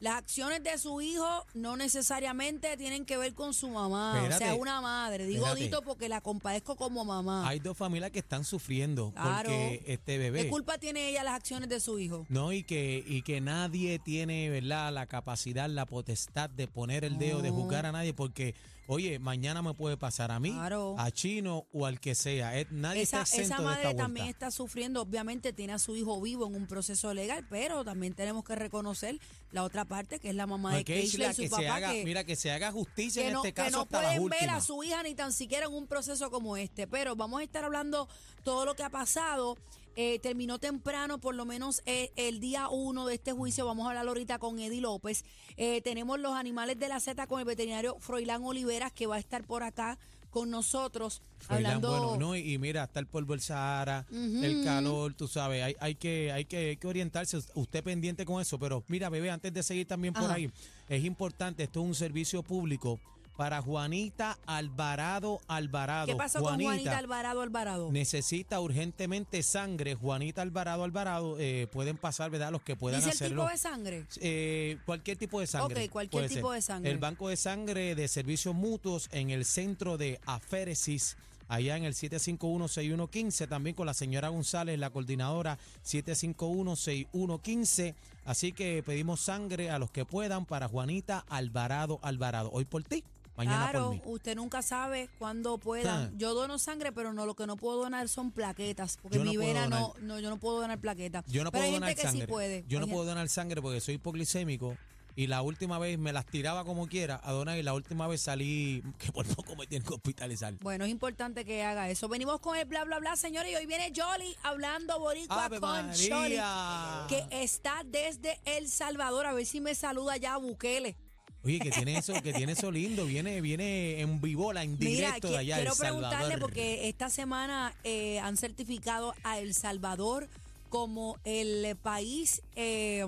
las 0.01 0.15
acciones 0.17 0.63
de 0.63 0.77
su 0.79 1.01
hijo 1.01 1.47
no 1.55 1.77
necesariamente 1.77 2.77
tienen 2.77 3.05
que 3.05 3.17
ver 3.17 3.35
con 3.35 3.55
su 3.55 3.69
mamá. 3.69 4.23
o 4.29 4.39
sea, 4.39 4.55
una 4.55 4.81
madre. 4.81 5.27
Digo 5.27 5.45
Espérate. 5.47 5.63
Dito 5.65 5.83
porque 5.83 6.09
la 6.09 6.21
compadezco 6.21 6.77
como 6.77 7.05
mamá. 7.05 7.47
Hay 7.49 7.59
dos 7.61 7.77
familias 7.77 8.11
que 8.11 8.19
están 8.21 8.45
sufriendo 8.45 9.13
Claro. 9.13 9.51
porque 9.51 9.83
este 9.87 10.19
bebé. 10.19 10.45
¿Qué 10.45 10.49
culpa 10.51 10.79
tiene 10.79 11.09
ella 11.11 11.23
las 11.23 11.35
acciones 11.35 11.69
de 11.69 11.81
su 11.81 11.99
hijo? 11.99 12.27
No, 12.29 12.53
y 12.53 12.63
que, 12.65 13.05
y 13.07 13.23
que 13.23 13.41
nadie 13.41 13.99
tiene, 13.99 14.49
¿verdad?, 14.51 14.93
la 14.93 15.07
capacidad, 15.07 15.69
la 15.69 15.87
potestad 15.87 16.49
de 16.51 16.67
poner 16.67 17.05
el 17.05 17.19
dedo, 17.19 17.43
de 17.43 17.51
juzgar 17.51 17.87
a 17.87 17.93
nadie, 17.93 18.15
porque 18.15 18.55
Oye, 18.93 19.21
mañana 19.21 19.63
me 19.63 19.73
puede 19.73 19.97
pasar 19.97 20.33
a 20.33 20.41
mí, 20.41 20.51
Claro. 20.51 20.97
a 20.99 21.13
Chino 21.13 21.65
o 21.73 21.87
al 21.87 22.01
que 22.01 22.17
sea. 22.17 22.51
Nadie 22.73 23.03
Esa, 23.03 23.23
está 23.23 23.37
exento 23.37 23.43
esa 23.55 23.57
de 23.59 23.63
madre 23.65 23.83
esta 23.91 23.97
también 24.03 24.27
vuelta. 24.27 24.47
está 24.49 24.51
sufriendo, 24.51 25.03
obviamente 25.03 25.53
tiene 25.53 25.75
a 25.75 25.79
su 25.79 25.95
hijo 25.95 26.21
vivo 26.21 26.49
en 26.49 26.57
un 26.57 26.67
proceso 26.67 27.15
legal, 27.15 27.47
pero 27.49 27.85
también 27.85 28.15
tenemos 28.15 28.43
que 28.43 28.57
reconocer 28.57 29.21
la 29.53 29.65
otra 29.65 29.85
parte, 29.85 30.21
que 30.21 30.29
es 30.29 30.35
la 30.35 30.47
mamá 30.47 30.71
No, 30.71 30.77
de 30.77 30.85
que 30.85 30.95
Keishla 30.95 31.31
y 31.31 31.35
su 31.35 31.43
que 31.43 31.51
papá, 31.51 31.63
se 31.63 31.69
haga, 31.69 31.93
que, 31.93 32.05
mira, 32.05 32.25
que 32.25 32.37
se 32.37 32.51
haga 32.51 32.71
justicia 32.73 33.23
que 33.23 33.29
en 33.29 33.35
no, 33.35 33.41
este 33.41 33.49
que 33.53 33.63
caso 33.63 33.77
no 33.79 33.83
hasta 33.83 34.03
las 34.03 34.17
pueden 34.19 34.29
ver 34.29 34.51
a 34.51 34.61
su 34.61 34.83
hija 34.83 35.03
ni 35.03 35.15
tan 35.15 35.33
siquiera 35.33 35.67
en 35.67 35.75
un 35.75 35.87
proceso 35.87 36.31
como 36.31 36.57
este. 36.57 36.87
Pero 36.87 37.17
vamos 37.17 37.41
a 37.41 37.45
estar 37.45 37.65
hablando 37.65 38.09
todo 38.45 38.65
lo 38.65 38.75
que 38.75 38.83
ha 38.83 38.91
pasado. 38.91 39.57
Eh, 39.97 40.21
terminó 40.21 40.59
temprano, 40.59 41.19
por 41.19 41.35
lo 41.35 41.45
menos 41.45 41.83
eh, 41.85 42.13
el 42.15 42.39
día 42.39 42.69
uno 42.69 43.07
de 43.07 43.15
este 43.15 43.33
juicio. 43.33 43.67
Vamos 43.67 43.87
a 43.87 43.91
hablar 43.91 44.07
ahorita 44.07 44.39
con 44.39 44.59
Eddie 44.61 44.81
López. 44.81 45.25
Eh, 45.57 45.81
tenemos 45.83 46.21
los 46.21 46.35
animales 46.35 46.79
de 46.79 46.89
la 46.89 47.01
Z 47.01 47.27
con 47.27 47.41
el 47.41 47.45
veterinario 47.45 47.99
Froilán 47.99 48.45
Oliveras, 48.45 48.93
que 48.93 49.07
va 49.07 49.17
a 49.17 49.19
estar 49.19 49.45
por 49.45 49.63
acá 49.63 49.99
con 50.31 50.51
nosotros. 50.51 51.23
Hablando. 51.49 51.91
bueno, 51.91 52.17
no, 52.17 52.37
y, 52.37 52.55
y 52.55 52.59
mira, 52.59 52.85
está 52.85 53.01
el 53.01 53.07
polvo 53.07 53.33
del 53.33 53.41
Sahara, 53.41 54.07
el 54.11 54.65
calor, 54.65 55.15
tú 55.15 55.27
sabes, 55.27 55.63
hay, 55.63 55.77
hay, 55.81 55.95
que, 55.95 56.31
hay, 56.33 56.45
que, 56.45 56.57
hay 56.71 56.77
que 56.77 56.87
orientarse, 56.87 57.39
usted 57.55 57.83
pendiente 57.83 58.25
con 58.25 58.41
eso, 58.41 58.59
pero 58.59 58.85
mira, 58.89 59.09
bebé, 59.09 59.31
antes 59.31 59.53
de 59.53 59.63
seguir 59.63 59.87
también 59.87 60.15
por 60.15 60.31
ahí, 60.31 60.51
es 60.89 61.05
importante, 61.05 61.65
esto 61.65 61.81
es 61.81 61.87
un 61.87 61.95
servicio 61.95 62.43
público 62.43 63.01
para 63.37 63.63
Juanita 63.63 64.39
Alvarado 64.47 65.41
Alvarado. 65.49 66.07
¿Qué 66.07 66.17
pasó 66.17 66.43
con 66.43 66.61
Juanita 66.61 66.99
Alvarado 66.99 67.41
Alvarado? 67.41 67.91
Necesita 67.91 68.61
urgentemente 68.61 69.43
sangre, 69.43 69.95
Juanita 69.95 70.43
Alvarado 70.43 70.85
Alvarado, 70.85 71.37
eh, 71.39 71.67
pueden 71.73 71.97
pasar, 71.97 72.31
¿verdad? 72.31 72.53
Los 72.53 72.63
que 72.63 72.77
puedan 72.77 73.01
Dice 73.01 73.11
hacerlo. 73.11 73.43
tipo 73.43 73.53
de 73.53 73.59
sangre. 73.59 74.07
Eh, 74.21 74.79
cualquier 74.85 75.17
tipo 75.17 75.41
de 75.41 75.47
sangre. 75.47 75.85
Ok, 75.85 75.91
cualquier 75.91 76.29
tipo 76.29 76.49
ser. 76.49 76.57
de 76.57 76.63
sangre. 76.63 76.91
El 76.91 76.99
Banco 76.99 77.29
de 77.29 77.37
Sangre 77.37 77.95
de 77.95 78.09
Servicios 78.09 78.55
Mutuos 78.55 79.09
en 79.13 79.31
el 79.31 79.45
centro 79.45 79.97
de 79.97 80.21
aféresis, 80.27 81.17
allá 81.49 81.77
en 81.77 81.85
el 81.85 81.95
751-6115, 81.95 83.49
también 83.49 83.75
con 83.75 83.87
la 83.87 83.95
señora 83.95 84.29
González, 84.29 84.79
la 84.79 84.91
coordinadora 84.91 85.59
751-6115. 85.85 87.95
Así 88.25 88.53
que 88.53 88.83
pedimos 88.85 89.21
sangre 89.21 89.71
a 89.71 89.79
los 89.79 89.91
que 89.91 90.05
puedan 90.05 90.47
para 90.47 90.69
Juanita 90.69 91.25
Alvarado 91.29 91.99
Alvarado. 92.03 92.51
Hoy 92.53 92.65
por 92.65 92.85
ti, 92.85 93.03
mañana 93.47 93.71
claro, 93.71 93.87
por 93.87 93.95
mí. 93.97 94.03
usted 94.07 94.37
nunca 94.37 94.63
sabe 94.63 95.09
cuándo 95.19 95.59
pueda. 95.59 96.05
Ah. 96.05 96.11
Yo 96.17 96.35
dono 96.35 96.59
sangre, 96.59 96.93
pero 96.93 97.13
no 97.13 97.27
lo 97.27 97.35
que 97.35 97.47
no 97.47 97.57
puedo 97.57 97.79
donar 97.83 98.09
son 98.09 98.31
plaquetas, 98.31 98.99
porque 99.03 99.19
Yo 99.19 99.25
no 99.25 99.31
mi 99.31 99.37
puedo 99.37 99.49
vena 99.49 99.69
no, 99.69 99.79
donar. 99.89 100.03
no, 100.03 100.21
yo 100.21 100.31
no 100.31 100.37
puedo 100.39 100.61
donar 100.61 100.79
plaquetas. 100.79 101.25
Yo 101.27 101.45
no 101.45 101.51
pero 101.51 101.63
puedo 101.63 101.65
hay 101.69 101.75
donar 101.75 101.89
gente 101.91 102.03
que 102.03 102.09
sangre. 102.09 102.27
sí 102.27 102.31
puede. 102.31 102.65
Yo 102.69 102.81
no 102.81 102.87
puedo 102.87 103.05
donar 103.05 103.29
sangre 103.29 103.61
porque 103.63 103.81
soy 103.81 103.95
hipoglicémico. 103.95 104.77
Y 105.17 105.27
la 105.27 105.43
última 105.43 105.79
vez 105.79 105.99
me 105.99 106.13
las 106.13 106.25
tiraba 106.25 106.65
como 106.65 106.87
quiera 106.87 107.21
a 107.25 107.33
donar 107.33 107.59
y 107.59 107.63
la 107.65 107.75
última 107.75 108.07
vez 108.07 108.23
salí 108.23 108.83
que 108.97 109.11
por 109.11 109.27
poco 109.27 109.57
me 109.57 109.67
tienen 109.67 109.87
que 109.87 109.93
hospitalizar. 109.93 110.55
Bueno, 110.61 110.85
es 110.85 110.91
importante 110.91 111.45
que 111.45 111.65
haga 111.65 111.91
eso. 111.91 112.09
Venimos 112.09 112.39
con 112.41 112.57
el 112.57 112.65
bla, 112.65 112.85
bla, 112.85 113.01
bla, 113.01 113.17
señores. 113.17 113.51
Y 113.53 113.57
hoy 113.57 113.67
viene 113.67 113.93
Jolly 113.95 114.37
hablando 114.45 114.99
boricua 115.01 115.47
¡Ave 115.47 115.59
con 115.61 115.89
María! 115.89 117.07
Jolly, 117.09 117.09
que 117.29 117.43
está 117.43 117.83
desde 117.85 118.41
El 118.45 118.69
Salvador. 118.69 119.27
A 119.27 119.33
ver 119.33 119.45
si 119.47 119.61
me 119.61 119.75
saluda 119.75 120.17
ya 120.17 120.37
Bukele. 120.37 120.97
Oye, 121.43 121.59
que 121.59 121.71
tiene 121.71 121.97
eso, 121.97 122.13
que 122.23 122.33
tiene 122.35 122.53
eso 122.53 122.71
lindo, 122.71 123.07
viene, 123.07 123.41
viene 123.41 124.01
en 124.01 124.21
vivola, 124.21 124.63
en 124.63 124.77
directo 124.79 125.31
de 125.31 125.39
allá 125.39 125.57
quiero 125.57 125.73
El 125.73 125.79
preguntarle 125.79 126.19
Salvador. 126.19 126.41
porque 126.41 126.89
esta 126.89 127.09
semana 127.09 127.75
eh, 127.83 128.19
han 128.21 128.37
certificado 128.37 129.15
a 129.23 129.39
El 129.39 129.55
Salvador 129.55 130.29
como 130.69 131.19
el 131.25 131.77
país 131.77 132.43
eh, 132.57 133.07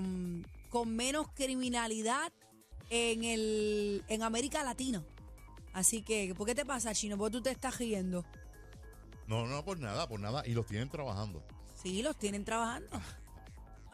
con 0.69 0.95
menos 0.95 1.27
criminalidad 1.35 2.31
en 2.89 3.23
el 3.23 4.03
en 4.07 4.23
América 4.23 4.63
Latina. 4.63 5.03
Así 5.71 6.01
que, 6.01 6.33
¿por 6.35 6.47
qué 6.47 6.55
te 6.55 6.65
pasa, 6.65 6.93
Chino? 6.93 7.17
¿Por 7.17 7.29
qué 7.29 7.37
tú 7.37 7.43
te 7.43 7.51
estás 7.51 7.77
riendo? 7.77 8.25
No, 9.27 9.45
no, 9.47 9.63
por 9.63 9.79
nada, 9.79 10.07
por 10.07 10.19
nada. 10.19 10.43
Y 10.45 10.53
los 10.53 10.65
tienen 10.65 10.89
trabajando. 10.89 11.43
Sí, 11.81 12.01
los 12.01 12.17
tienen 12.17 12.43
trabajando. 12.45 12.89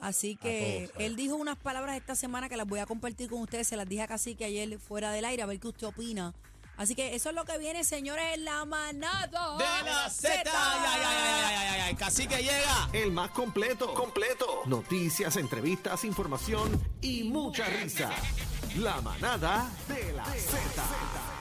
Así 0.02 0.36
que 0.36 0.90
todos, 0.92 1.06
él 1.06 1.16
dijo 1.16 1.36
unas 1.36 1.58
palabras 1.58 1.98
esta 1.98 2.16
semana 2.16 2.50
que 2.50 2.58
las 2.58 2.68
voy 2.68 2.80
a 2.80 2.86
compartir 2.86 3.30
con 3.30 3.42
ustedes. 3.42 3.68
Se 3.68 3.76
las 3.76 3.88
dije 3.88 4.02
a 4.02 4.08
Cacique 4.08 4.46
ayer 4.46 4.80
fuera 4.80 5.12
del 5.12 5.26
aire, 5.26 5.44
a 5.44 5.46
ver 5.46 5.60
qué 5.60 5.68
usted 5.68 5.88
opina. 5.88 6.34
Así 6.78 6.96
que 6.96 7.14
eso 7.14 7.28
es 7.28 7.36
lo 7.36 7.44
que 7.44 7.58
viene, 7.58 7.84
señores, 7.84 8.24
en 8.36 8.46
la 8.46 8.64
manada. 8.64 9.58
De 9.58 9.90
la 9.90 10.10
Z, 10.10 10.32
ay, 10.32 10.46
ay, 10.46 11.02
ay, 11.04 11.06
ay, 11.06 11.44
ay, 11.44 11.68
ay, 11.68 11.82
ay, 11.82 11.96
casi 11.96 12.26
que 12.26 12.38
llega. 12.38 12.90
El 12.94 13.12
más 13.12 13.32
completo. 13.32 13.94
Completo. 13.94 14.62
Noticias, 14.66 15.36
entrevistas, 15.36 16.06
información 16.06 16.82
y 17.02 17.24
mucha 17.26 17.66
risa. 17.66 18.12
La 18.78 19.02
manada 19.02 19.70
de 19.90 20.14
la 20.14 20.24
Z. 20.24 21.29